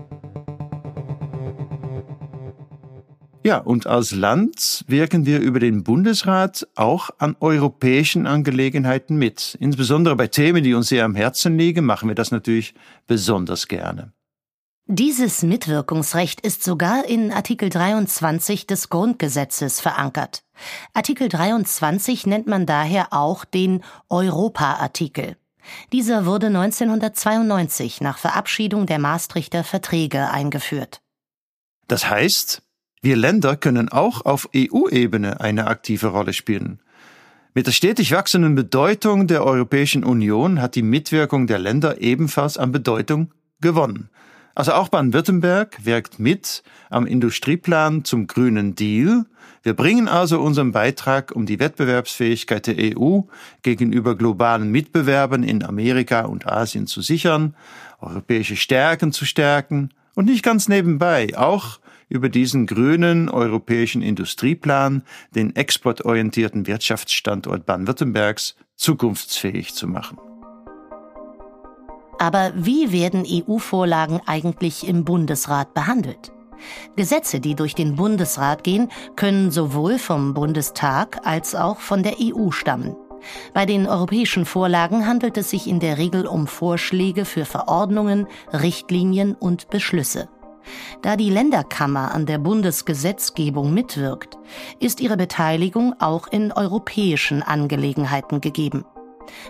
Ja, 3.47 3.59
und 3.59 3.87
als 3.87 4.11
Land 4.11 4.85
wirken 4.89 5.25
wir 5.25 5.39
über 5.39 5.61
den 5.61 5.85
Bundesrat 5.85 6.67
auch 6.75 7.11
an 7.19 7.37
europäischen 7.39 8.27
Angelegenheiten 8.27 9.15
mit. 9.15 9.57
Insbesondere 9.61 10.17
bei 10.17 10.27
Themen, 10.27 10.65
die 10.65 10.75
uns 10.75 10.89
sehr 10.89 11.05
am 11.05 11.15
Herzen 11.15 11.57
liegen, 11.57 11.85
machen 11.85 12.09
wir 12.09 12.17
das 12.17 12.33
natürlich 12.33 12.75
besonders 13.07 13.69
gerne. 13.69 14.13
Dieses 14.87 15.45
Mitwirkungsrecht 15.45 16.41
ist 16.41 16.65
sogar 16.65 17.05
in 17.05 17.31
Artikel 17.31 17.69
23 17.69 18.67
des 18.67 18.89
Grundgesetzes 18.89 19.81
verankert. 19.81 20.43
Artikel 20.93 21.29
23 21.29 22.27
nennt 22.27 22.49
man 22.49 22.67
daher 22.67 23.13
auch 23.13 23.45
den 23.45 23.85
Europa-Artikel. 24.09 25.37
Dieser 25.93 26.27
wurde 26.27 26.49
1992 26.49 28.01
nach 28.01 28.19
Verabschiedung 28.19 28.87
der 28.87 28.99
Maastrichter 28.99 29.63
Verträge 29.63 30.31
eingeführt. 30.31 31.01
Das 31.87 32.11
heißt, 32.11 32.66
wir 33.07 33.14
Länder 33.14 33.55
können 33.55 33.88
auch 33.88 34.25
auf 34.25 34.49
EU-Ebene 34.53 35.40
eine 35.40 35.69
aktive 35.69 36.09
Rolle 36.09 36.33
spielen. 36.33 36.81
Mit 37.55 37.69
der 37.69 37.71
stetig 37.71 38.11
wachsenden 38.11 38.57
Bedeutung 38.57 39.29
der 39.29 39.45
Europäischen 39.45 40.03
Union 40.03 40.61
hat 40.61 40.75
die 40.75 40.83
Mitwirkung 40.83 41.47
der 41.47 41.61
Länder 41.61 42.01
ebenfalls 42.01 42.59
an 42.59 42.73
Bedeutung 42.73 43.31
gewonnen. 43.61 44.11
Also 44.57 44.73
auch 44.73 44.88
Baden-Württemberg 44.88 45.85
wirkt 45.85 46.19
mit 46.19 46.64
am 46.90 47.07
Industrieplan 47.07 48.03
zum 48.05 48.27
grünen 48.27 48.75
Deal. 48.75 49.25
Wir 49.62 49.75
bringen 49.75 50.09
also 50.09 50.40
unseren 50.40 50.73
Beitrag, 50.73 51.31
um 51.31 51.47
die 51.47 51.61
Wettbewerbsfähigkeit 51.61 52.66
der 52.66 52.99
EU 52.99 53.21
gegenüber 53.62 54.16
globalen 54.16 54.73
Mitbewerbern 54.73 55.45
in 55.45 55.62
Amerika 55.62 56.23
und 56.23 56.49
Asien 56.49 56.88
zu 56.88 57.03
sichern, 57.03 57.55
europäische 58.01 58.57
Stärken 58.57 59.12
zu 59.12 59.25
stärken 59.25 59.90
und 60.16 60.25
nicht 60.25 60.42
ganz 60.42 60.66
nebenbei 60.66 61.38
auch 61.38 61.79
über 62.09 62.29
diesen 62.29 62.66
grünen 62.66 63.29
europäischen 63.29 64.03
Industrieplan 64.03 65.03
den 65.35 65.55
exportorientierten 65.57 66.66
Wirtschaftsstandort 66.66 67.66
Baden-Württembergs 67.66 68.57
zukunftsfähig 68.77 69.75
zu 69.75 69.88
machen. 69.88 70.19
Aber 72.19 72.53
wie 72.57 72.92
werden 72.92 73.27
EU-Vorlagen 73.27 74.21
eigentlich 74.27 74.87
im 74.88 75.05
Bundesrat 75.05 75.75
behandelt? 75.75 76.33
Gesetze, 76.97 77.40
die 77.40 77.55
durch 77.55 77.75
den 77.75 77.97
Bundesrat 77.97 78.64
gehen, 78.64 78.88
können 79.16 79.51
sowohl 79.51 79.99
vom 79.99 80.33
Bundestag 80.33 81.21
als 81.27 81.55
auch 81.55 81.81
von 81.81 82.03
der 82.03 82.14
EU 82.19 82.51
stammen. 82.51 82.97
Bei 83.53 83.66
den 83.66 83.87
europäischen 83.87 84.45
Vorlagen 84.45 85.07
handelt 85.07 85.37
es 85.37 85.51
sich 85.51 85.66
in 85.66 85.81
der 85.81 85.99
Regel 85.99 86.27
um 86.27 86.47
Vorschläge 86.47 87.25
für 87.25 87.45
Verordnungen, 87.45 88.27
Richtlinien 88.53 89.35
und 89.35 89.69
Beschlüsse. 89.69 90.29
Da 91.03 91.17
die 91.17 91.31
Länderkammer 91.31 92.13
an 92.15 92.27
der 92.27 92.39
Bundesgesetzgebung 92.39 93.73
mitwirkt, 93.73 94.37
ist 94.81 95.01
ihre 95.01 95.17
Beteiligung 95.17 95.95
auch 96.01 96.27
in 96.29 96.53
europäischen 96.53 97.43
Angelegenheiten 97.43 98.41
gegeben. 98.41 98.85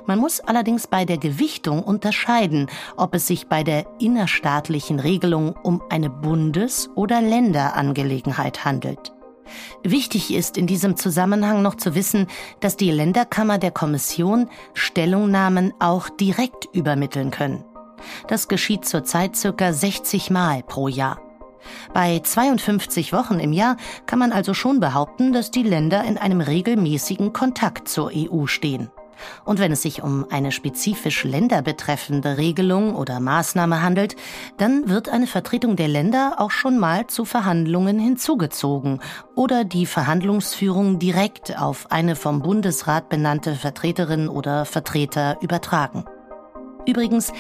Man 0.07 0.19
muss 0.19 0.41
allerdings 0.41 0.87
bei 0.87 1.05
der 1.05 1.19
Gewichtung 1.19 1.83
unterscheiden, 1.83 2.69
ob 2.97 3.15
es 3.15 3.27
sich 3.27 3.47
bei 3.47 3.63
der 3.63 3.87
innerstaatlichen 3.99 5.01
Regelung 5.01 5.55
um 5.63 5.83
eine 5.91 6.11
Bundes- 6.11 6.89
oder 6.95 7.21
Länderangelegenheit 7.21 8.65
handelt. 8.65 9.13
Wichtig 9.85 10.35
ist 10.35 10.57
in 10.57 10.67
diesem 10.67 10.97
Zusammenhang 10.97 11.63
noch 11.63 11.77
zu 11.77 11.95
wissen, 11.95 12.27
dass 12.61 12.77
die 12.77 12.91
Länderkammer 12.91 13.59
der 13.59 13.71
Kommission 13.71 14.49
Stellungnahmen 14.75 15.73
auch 15.79 16.09
direkt 16.09 16.69
übermitteln 16.73 17.31
können. 17.31 17.65
Das 18.29 18.49
geschieht 18.49 18.85
zurzeit 18.85 19.37
circa 19.37 19.73
60 19.73 20.31
Mal 20.31 20.63
pro 20.63 20.89
Jahr. 20.89 21.21
Bei 21.93 22.21
52 22.21 23.13
Wochen 23.13 23.41
im 23.41 23.53
Jahr 23.53 23.77
kann 24.07 24.19
man 24.19 24.33
also 24.33 24.55
schon 24.55 24.81
behaupten, 24.81 25.33
dass 25.33 25.51
die 25.51 25.63
Länder 25.63 26.05
in 26.05 26.19
einem 26.19 26.41
regelmäßigen 26.41 27.33
Kontakt 27.33 27.89
zur 27.89 28.13
EU 28.15 28.47
stehen. 28.47 28.91
Und 29.45 29.59
wenn 29.59 29.73
es 29.73 29.83
sich 29.83 30.03
um 30.03 30.27
eine 30.31 30.53
spezifisch 30.53 31.25
länderbetreffende 31.25 32.37
Regelung 32.37 32.95
oder 32.95 33.21
Maßnahme 33.21 33.83
handelt, 33.83 34.17
dann 34.59 34.89
wird 34.89 35.09
eine 35.09 35.27
Vertretung 35.27 35.77
der 35.77 35.89
Länder 35.89 36.35
auch 36.39 36.51
schon 36.51 36.79
mal 36.79 37.07
zu 37.07 37.25
Verhandlungen 37.25 37.99
hinzugezogen 37.99 39.01
oder 39.35 39.65
die 39.65 39.87
Verhandlungsführung 39.87 40.99
direkt 40.99 41.59
auf 41.59 41.91
eine 41.91 42.17
vom 42.17 42.43
Bundesrat 42.43 43.09
benannte 43.09 43.55
Vertreterin 43.55 44.29
oder 44.29 44.65
Vertreter 44.65 45.39
übertragen. 45.41 46.05
Übrigens, 46.87 47.33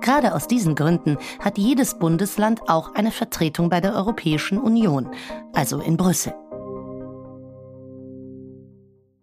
gerade 0.00 0.34
aus 0.34 0.46
diesen 0.46 0.74
Gründen 0.74 1.18
hat 1.40 1.58
jedes 1.58 1.98
Bundesland 1.98 2.68
auch 2.68 2.94
eine 2.94 3.10
Vertretung 3.10 3.68
bei 3.68 3.80
der 3.80 3.94
Europäischen 3.94 4.58
Union, 4.58 5.08
also 5.52 5.80
in 5.80 5.96
Brüssel. 5.96 6.34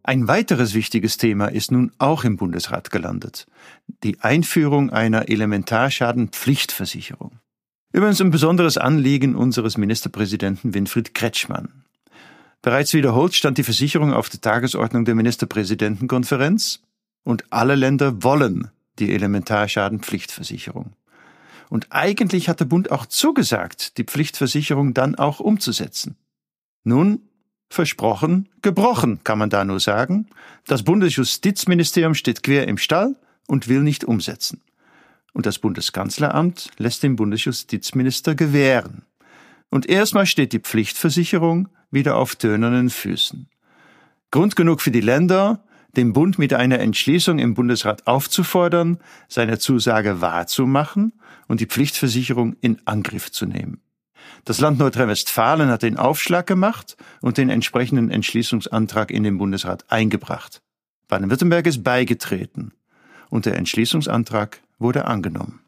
Ein 0.04 0.28
weiteres 0.28 0.74
wichtiges 0.74 1.18
Thema 1.18 1.48
ist 1.48 1.72
nun 1.72 1.92
auch 2.00 2.24
im 2.24 2.36
Bundesrat 2.36 2.90
gelandet. 2.90 3.46
Die 4.04 4.20
Einführung 4.22 4.90
einer 4.90 5.30
Elementarschadenpflichtversicherung. 5.30 7.40
Übrigens 7.92 8.22
ein 8.22 8.32
besonderes 8.32 8.78
Anliegen 8.78 9.36
unseres 9.36 9.78
Ministerpräsidenten 9.78 10.74
Winfried 10.74 11.14
Kretschmann. 11.14 11.84
Bereits 12.62 12.94
wiederholt 12.94 13.36
stand 13.36 13.58
die 13.58 13.64
Versicherung 13.64 14.14
auf 14.14 14.30
der 14.30 14.42
Tagesordnung 14.42 15.06
der 15.06 15.16
Ministerpräsidentenkonferenz 15.16 16.82
und 17.24 17.46
alle 17.52 17.76
Länder 17.76 18.24
wollen 18.24 18.72
die 19.00 19.14
Elementarschadenpflichtversicherung. 19.14 20.94
Und 21.70 21.88
eigentlich 21.92 22.50
hat 22.50 22.60
der 22.60 22.66
Bund 22.66 22.92
auch 22.92 23.06
zugesagt, 23.06 23.98
die 23.98 24.04
Pflichtversicherung 24.04 24.94
dann 24.94 25.16
auch 25.16 25.40
umzusetzen. 25.40 26.18
Nun 26.84 27.22
Versprochen, 27.72 28.50
gebrochen, 28.64 29.24
kann 29.24 29.38
man 29.38 29.52
da 29.52 29.64
nur 29.64 29.80
sagen. 29.80 30.28
Das 30.66 30.84
Bundesjustizministerium 30.84 32.16
steht 32.16 32.42
quer 32.42 32.68
im 32.68 32.80
Stall 32.80 33.16
und 33.48 33.68
will 33.68 33.82
nicht 33.82 34.04
umsetzen. 34.04 34.62
Und 35.34 35.46
das 35.46 35.60
Bundeskanzleramt 35.60 36.72
lässt 36.78 37.04
den 37.04 37.16
Bundesjustizminister 37.16 38.34
gewähren. 38.34 39.04
Und 39.70 39.88
erstmal 39.88 40.26
steht 40.26 40.54
die 40.54 40.60
Pflichtversicherung 40.60 41.70
wieder 41.92 42.16
auf 42.16 42.36
tönernen 42.36 42.90
Füßen. 42.90 43.48
Grund 44.32 44.56
genug 44.56 44.82
für 44.82 44.92
die 44.92 45.02
Länder, 45.02 45.64
den 45.96 46.14
Bund 46.14 46.38
mit 46.38 46.54
einer 46.54 46.80
Entschließung 46.80 47.40
im 47.40 47.54
Bundesrat 47.54 48.08
aufzufordern, 48.08 49.00
seine 49.28 49.60
Zusage 49.60 50.22
wahrzumachen 50.22 51.14
und 51.48 51.62
die 51.62 51.66
Pflichtversicherung 51.66 52.56
in 52.62 52.80
Angriff 52.86 53.32
zu 53.32 53.46
nehmen. 53.46 53.82
Das 54.46 54.60
Land 54.60 54.80
Nordrhein-Westfalen 54.80 55.70
hat 55.70 55.84
den 55.84 55.98
Aufschlag 55.98 56.48
gemacht 56.48 56.98
und 57.22 57.38
den 57.38 57.50
entsprechenden 57.50 58.12
Entschließungsantrag 58.12 59.12
in 59.12 59.24
den 59.24 59.38
Bundesrat 59.38 59.92
eingebracht. 59.92 60.62
Baden-Württemberg 61.08 61.66
ist 61.66 61.84
beigetreten 61.84 62.72
und 63.30 63.46
der 63.46 63.58
Entschließungsantrag 63.58 64.62
wurde 64.78 65.06
angenommen. 65.06 65.62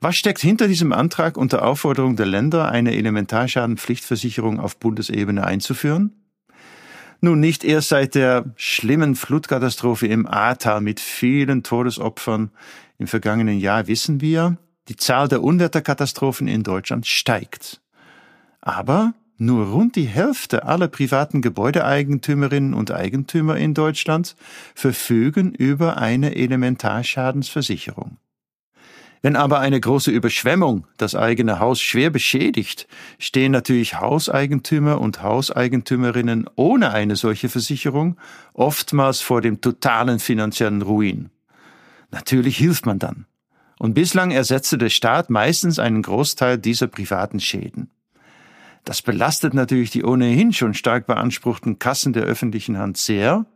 Was 0.00 0.16
steckt 0.16 0.40
hinter 0.40 0.68
diesem 0.68 0.92
Antrag 0.92 1.36
unter 1.36 1.64
Aufforderung 1.64 2.14
der 2.14 2.26
Länder, 2.26 2.70
eine 2.70 2.94
Elementarschadenpflichtversicherung 2.94 4.60
auf 4.60 4.78
Bundesebene 4.78 5.44
einzuführen? 5.44 6.27
Nun, 7.20 7.40
nicht 7.40 7.64
erst 7.64 7.88
seit 7.88 8.14
der 8.14 8.44
schlimmen 8.56 9.16
Flutkatastrophe 9.16 10.06
im 10.06 10.26
Ahrtal 10.26 10.80
mit 10.80 11.00
vielen 11.00 11.64
Todesopfern 11.64 12.50
im 12.98 13.08
vergangenen 13.08 13.58
Jahr 13.58 13.88
wissen 13.88 14.20
wir, 14.20 14.56
die 14.88 14.96
Zahl 14.96 15.28
der 15.28 15.42
Unwetterkatastrophen 15.42 16.48
in 16.48 16.62
Deutschland 16.62 17.06
steigt. 17.06 17.80
Aber 18.60 19.14
nur 19.36 19.66
rund 19.68 19.96
die 19.96 20.06
Hälfte 20.06 20.64
aller 20.64 20.88
privaten 20.88 21.42
Gebäudeeigentümerinnen 21.42 22.74
und 22.74 22.90
Eigentümer 22.90 23.56
in 23.56 23.74
Deutschland 23.74 24.34
verfügen 24.74 25.54
über 25.54 25.96
eine 25.96 26.34
Elementarschadensversicherung. 26.34 28.18
Wenn 29.20 29.36
aber 29.36 29.58
eine 29.58 29.80
große 29.80 30.10
Überschwemmung 30.10 30.86
das 30.96 31.14
eigene 31.14 31.58
Haus 31.58 31.80
schwer 31.80 32.10
beschädigt, 32.10 32.86
stehen 33.18 33.52
natürlich 33.52 33.98
Hauseigentümer 34.00 35.00
und 35.00 35.22
Hauseigentümerinnen 35.22 36.48
ohne 36.54 36.90
eine 36.92 37.16
solche 37.16 37.48
Versicherung 37.48 38.16
oftmals 38.54 39.20
vor 39.20 39.40
dem 39.40 39.60
totalen 39.60 40.20
finanziellen 40.20 40.82
Ruin. 40.82 41.30
Natürlich 42.10 42.56
hilft 42.56 42.86
man 42.86 42.98
dann 42.98 43.26
und 43.78 43.94
bislang 43.94 44.30
ersetzte 44.30 44.78
der 44.78 44.90
Staat 44.90 45.30
meistens 45.30 45.78
einen 45.78 46.02
Großteil 46.02 46.58
dieser 46.58 46.86
privaten 46.86 47.40
Schäden. 47.40 47.90
Das 48.84 49.02
belastet 49.02 49.54
natürlich 49.54 49.90
die 49.90 50.04
ohnehin 50.04 50.52
schon 50.52 50.74
stark 50.74 51.06
beanspruchten 51.06 51.78
Kassen 51.78 52.12
der 52.12 52.24
öffentlichen 52.24 52.78
Hand 52.78 52.96
sehr, 52.96 53.46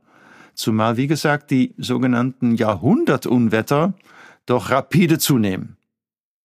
zumal, 0.54 0.96
wie 0.96 1.06
gesagt, 1.06 1.50
die 1.50 1.74
sogenannten 1.78 2.54
Jahrhundertunwetter 2.56 3.94
doch 4.46 4.70
rapide 4.70 5.18
zunehmen. 5.18 5.76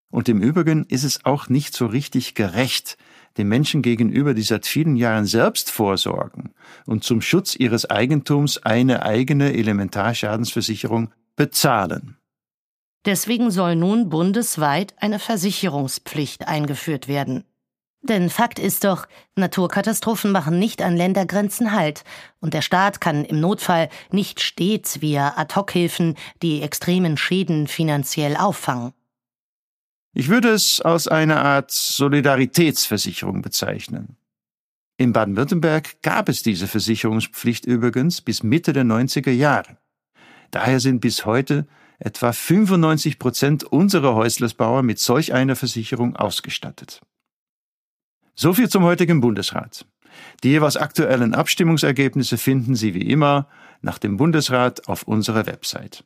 Und 0.10 0.30
im 0.30 0.42
Übrigen 0.42 0.86
ist 0.86 1.04
es 1.04 1.26
auch 1.26 1.50
nicht 1.50 1.76
so 1.76 1.86
richtig 1.86 2.34
gerecht, 2.34 2.98
den 3.38 3.48
Menschen 3.48 3.82
gegenüber, 3.82 4.34
die 4.34 4.42
seit 4.42 4.66
vielen 4.66 4.96
Jahren 4.96 5.26
selbst 5.26 5.70
vorsorgen 5.70 6.54
und 6.86 7.04
zum 7.04 7.22
Schutz 7.22 7.56
ihres 7.56 7.90
Eigentums 7.90 8.58
eine 8.58 9.04
eigene 9.04 9.54
Elementarschadensversicherung 9.54 11.14
bezahlen. 11.36 12.18
Deswegen 13.06 13.52
soll 13.52 13.76
nun 13.76 14.10
bundesweit 14.10 14.96
eine 14.98 15.20
Versicherungspflicht 15.20 16.48
eingeführt 16.48 17.08
werden. 17.08 17.46
Denn 18.02 18.30
Fakt 18.30 18.60
ist 18.60 18.84
doch, 18.84 19.08
Naturkatastrophen 19.36 20.32
machen 20.32 20.60
nicht 20.60 20.82
an 20.82 20.96
Ländergrenzen 20.96 21.74
Halt, 21.74 22.04
und 22.40 22.54
der 22.54 22.62
Staat 22.62 23.02
kann 23.02 23.26
im 23.26 23.40
Notfall 23.40 23.90
nicht 24.12 24.40
stets 24.40 25.02
via 25.02 25.34
Ad-hoc-Hilfen 25.36 26.16
die 26.42 26.62
extremen 26.62 27.18
Schäden 27.18 27.68
finanziell 27.68 28.38
auffangen. 28.38 28.94
Ich 30.14 30.30
würde 30.30 30.50
es 30.50 30.82
als 30.82 31.08
eine 31.08 31.42
Art 31.42 31.72
Solidaritätsversicherung 31.72 33.42
bezeichnen. 33.42 34.18
In 34.98 35.14
Baden-Württemberg 35.14 36.02
gab 36.02 36.28
es 36.28 36.42
diese 36.42 36.68
Versicherungspflicht 36.68 37.66
übrigens 37.66 38.22
bis 38.22 38.42
Mitte 38.42 38.74
der 38.74 38.84
90er 38.84 39.32
Jahre. 39.32 39.78
Daher 40.50 40.80
sind 40.80 41.02
bis 41.02 41.26
heute 41.26 41.68
etwa 42.00 42.32
95 42.32 43.20
Prozent 43.20 43.64
unserer 43.64 44.16
Häuslersbauer 44.16 44.82
mit 44.82 44.98
solch 44.98 45.34
einer 45.34 45.56
Versicherung 45.56 46.16
ausgestattet. 46.16 47.02
So 48.40 48.54
viel 48.54 48.70
zum 48.70 48.84
heutigen 48.84 49.20
Bundesrat. 49.20 49.88
Die 50.44 50.50
jeweils 50.50 50.78
aktuellen 50.78 51.34
Abstimmungsergebnisse 51.34 52.38
finden 52.38 52.76
Sie 52.76 52.94
wie 52.94 53.10
immer 53.10 53.48
nach 53.82 53.98
dem 53.98 54.18
Bundesrat 54.18 54.88
auf 54.88 55.04
unserer 55.04 55.48
Website. 55.48 56.04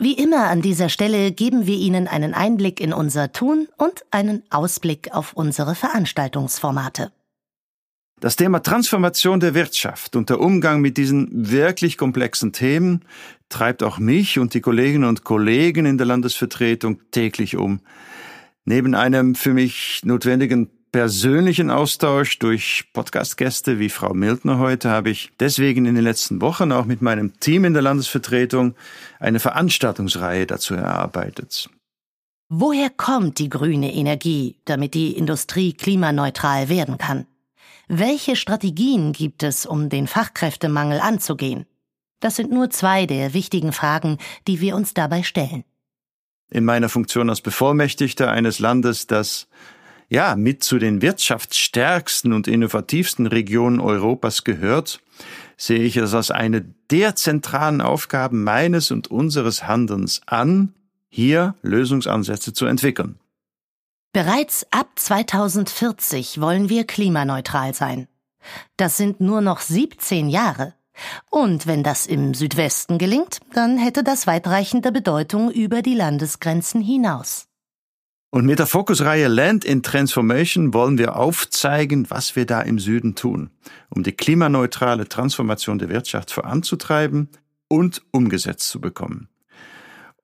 Wie 0.00 0.14
immer 0.14 0.48
an 0.48 0.60
dieser 0.60 0.88
Stelle 0.88 1.30
geben 1.30 1.66
wir 1.68 1.76
Ihnen 1.76 2.08
einen 2.08 2.34
Einblick 2.34 2.80
in 2.80 2.92
unser 2.92 3.30
Tun 3.30 3.68
und 3.78 4.04
einen 4.10 4.42
Ausblick 4.50 5.14
auf 5.14 5.34
unsere 5.34 5.76
Veranstaltungsformate. 5.76 7.12
Das 8.24 8.36
Thema 8.36 8.62
Transformation 8.62 9.38
der 9.38 9.52
Wirtschaft 9.52 10.16
und 10.16 10.30
der 10.30 10.40
Umgang 10.40 10.80
mit 10.80 10.96
diesen 10.96 11.28
wirklich 11.50 11.98
komplexen 11.98 12.54
Themen 12.54 13.04
treibt 13.50 13.82
auch 13.82 13.98
mich 13.98 14.38
und 14.38 14.54
die 14.54 14.62
Kolleginnen 14.62 15.06
und 15.06 15.24
Kollegen 15.24 15.84
in 15.84 15.98
der 15.98 16.06
Landesvertretung 16.06 17.02
täglich 17.10 17.58
um. 17.58 17.80
Neben 18.64 18.94
einem 18.94 19.34
für 19.34 19.52
mich 19.52 20.00
notwendigen 20.04 20.70
persönlichen 20.90 21.70
Austausch 21.70 22.38
durch 22.38 22.86
Podcastgäste 22.94 23.78
wie 23.78 23.90
Frau 23.90 24.14
Mildner 24.14 24.56
heute 24.56 24.88
habe 24.88 25.10
ich 25.10 25.30
deswegen 25.38 25.84
in 25.84 25.94
den 25.94 26.04
letzten 26.04 26.40
Wochen 26.40 26.72
auch 26.72 26.86
mit 26.86 27.02
meinem 27.02 27.38
Team 27.40 27.66
in 27.66 27.74
der 27.74 27.82
Landesvertretung 27.82 28.74
eine 29.20 29.38
Veranstaltungsreihe 29.38 30.46
dazu 30.46 30.72
erarbeitet. 30.72 31.68
Woher 32.48 32.88
kommt 32.88 33.38
die 33.38 33.50
grüne 33.50 33.92
Energie, 33.92 34.56
damit 34.64 34.94
die 34.94 35.12
Industrie 35.12 35.74
klimaneutral 35.74 36.70
werden 36.70 36.96
kann? 36.96 37.26
Welche 37.88 38.36
Strategien 38.36 39.12
gibt 39.12 39.42
es, 39.42 39.66
um 39.66 39.88
den 39.88 40.06
Fachkräftemangel 40.06 41.00
anzugehen? 41.00 41.66
Das 42.20 42.36
sind 42.36 42.50
nur 42.50 42.70
zwei 42.70 43.06
der 43.06 43.34
wichtigen 43.34 43.72
Fragen, 43.72 44.18
die 44.46 44.60
wir 44.60 44.76
uns 44.76 44.94
dabei 44.94 45.22
stellen. 45.22 45.64
In 46.50 46.64
meiner 46.64 46.88
Funktion 46.88 47.28
als 47.28 47.40
Bevollmächtigter 47.40 48.30
eines 48.30 48.58
Landes, 48.58 49.06
das 49.06 49.48
ja 50.08 50.36
mit 50.36 50.62
zu 50.62 50.78
den 50.78 51.02
wirtschaftsstärksten 51.02 52.32
und 52.32 52.48
innovativsten 52.48 53.26
Regionen 53.26 53.80
Europas 53.80 54.44
gehört, 54.44 55.00
sehe 55.56 55.80
ich 55.80 55.96
es 55.96 56.14
als 56.14 56.30
eine 56.30 56.62
der 56.90 57.16
zentralen 57.16 57.80
Aufgaben 57.80 58.44
meines 58.44 58.90
und 58.90 59.08
unseres 59.08 59.66
Handelns 59.66 60.22
an, 60.26 60.74
hier 61.08 61.54
Lösungsansätze 61.62 62.52
zu 62.52 62.66
entwickeln. 62.66 63.18
Bereits 64.14 64.64
ab 64.70 64.90
2040 64.94 66.40
wollen 66.40 66.68
wir 66.68 66.86
klimaneutral 66.86 67.74
sein. 67.74 68.06
Das 68.76 68.96
sind 68.96 69.20
nur 69.20 69.40
noch 69.40 69.60
17 69.60 70.28
Jahre. 70.28 70.74
Und 71.30 71.66
wenn 71.66 71.82
das 71.82 72.06
im 72.06 72.32
Südwesten 72.32 72.98
gelingt, 72.98 73.40
dann 73.54 73.76
hätte 73.76 74.04
das 74.04 74.28
weitreichende 74.28 74.92
Bedeutung 74.92 75.50
über 75.50 75.82
die 75.82 75.96
Landesgrenzen 75.96 76.80
hinaus. 76.80 77.48
Und 78.30 78.46
mit 78.46 78.60
der 78.60 78.68
Fokusreihe 78.68 79.26
Land 79.26 79.64
in 79.64 79.82
Transformation 79.82 80.72
wollen 80.72 80.96
wir 80.96 81.16
aufzeigen, 81.16 82.08
was 82.08 82.36
wir 82.36 82.46
da 82.46 82.60
im 82.62 82.78
Süden 82.78 83.16
tun, 83.16 83.50
um 83.90 84.04
die 84.04 84.12
klimaneutrale 84.12 85.08
Transformation 85.08 85.80
der 85.80 85.88
Wirtschaft 85.88 86.30
voranzutreiben 86.30 87.30
und 87.66 88.02
umgesetzt 88.12 88.68
zu 88.68 88.80
bekommen. 88.80 89.28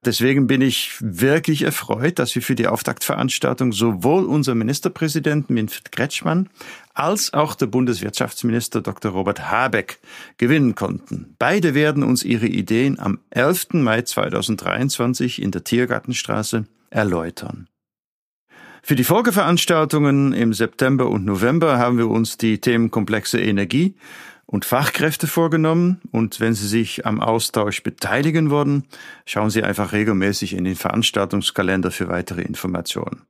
Deswegen 0.03 0.47
bin 0.47 0.63
ich 0.63 0.97
wirklich 1.01 1.63
erfreut, 1.63 2.19
dass 2.19 2.35
wir 2.35 2.41
für 2.41 2.55
die 2.55 2.67
Auftaktveranstaltung 2.67 3.73
sowohl 3.73 4.25
unser 4.25 4.55
Ministerpräsidenten 4.55 5.55
Winfried 5.55 5.93
Kretschmann 5.93 6.49
als 6.95 7.35
auch 7.35 7.55
der 7.55 7.67
Bundeswirtschaftsminister 7.67 8.81
Dr. 8.81 9.13
Robert 9.13 9.51
Habeck 9.51 9.99
gewinnen 10.39 10.75
konnten. 10.75 11.35
Beide 11.39 11.75
werden 11.75 12.03
uns 12.03 12.23
ihre 12.23 12.47
Ideen 12.47 12.99
am 12.99 13.19
11. 13.29 13.75
Mai 13.75 14.01
2023 14.01 15.43
in 15.43 15.51
der 15.51 15.65
Tiergartenstraße 15.65 16.65
erläutern. 16.89 17.69
Für 18.83 18.95
die 18.95 19.05
Folgeveranstaltungen 19.05 20.33
im 20.33 20.55
September 20.55 21.11
und 21.11 21.27
November 21.27 21.77
haben 21.77 21.99
wir 21.99 22.09
uns 22.09 22.39
die 22.39 22.59
Themenkomplexe 22.59 23.39
Energie 23.39 23.95
und 24.51 24.65
Fachkräfte 24.65 25.29
vorgenommen 25.29 26.01
und 26.11 26.41
wenn 26.41 26.55
Sie 26.55 26.67
sich 26.67 27.07
am 27.07 27.21
Austausch 27.21 27.85
beteiligen 27.85 28.51
wollen, 28.51 28.83
schauen 29.25 29.49
Sie 29.49 29.63
einfach 29.63 29.93
regelmäßig 29.93 30.55
in 30.55 30.65
den 30.65 30.75
Veranstaltungskalender 30.75 31.93
für 31.93 32.09
weitere 32.09 32.43
Informationen. 32.43 33.23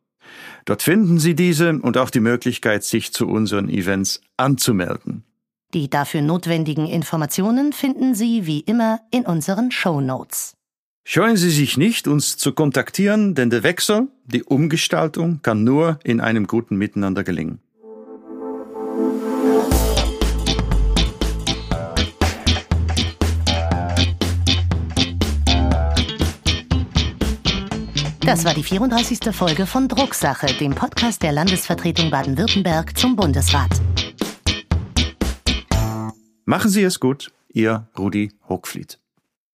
Dort 0.65 0.83
finden 0.83 1.19
Sie 1.19 1.35
diese 1.35 1.79
und 1.79 1.99
auch 1.99 2.09
die 2.09 2.21
Möglichkeit, 2.21 2.85
sich 2.85 3.13
zu 3.13 3.29
unseren 3.29 3.69
Events 3.69 4.23
anzumelden. 4.39 5.25
Die 5.75 5.91
dafür 5.91 6.23
notwendigen 6.23 6.87
Informationen 6.87 7.75
finden 7.75 8.15
Sie 8.15 8.47
wie 8.47 8.61
immer 8.61 9.01
in 9.11 9.27
unseren 9.27 9.71
Show 9.71 10.01
Notes. 10.01 10.55
Scheuen 11.05 11.37
Sie 11.37 11.51
sich 11.51 11.77
nicht, 11.77 12.09
uns 12.09 12.39
zu 12.39 12.53
kontaktieren, 12.53 13.35
denn 13.35 13.51
der 13.51 13.63
Wechsel, 13.63 14.09
die 14.25 14.43
Umgestaltung 14.43 15.41
kann 15.43 15.65
nur 15.65 15.99
in 16.03 16.21
einem 16.23 16.47
guten 16.47 16.77
Miteinander 16.77 17.25
gelingen. 17.25 17.61
Das 28.31 28.45
war 28.45 28.55
die 28.55 28.63
34. 28.63 29.35
Folge 29.35 29.67
von 29.67 29.89
Drucksache, 29.89 30.47
dem 30.61 30.73
Podcast 30.73 31.21
der 31.25 31.33
Landesvertretung 31.33 32.13
Baden-Württemberg 32.13 32.97
zum 32.97 33.17
Bundesrat. 33.17 33.71
Machen 36.45 36.71
Sie 36.71 36.85
es 36.85 37.01
gut, 37.01 37.33
Ihr 37.49 37.89
Rudi 37.99 38.31
Hochfliet. 38.49 39.00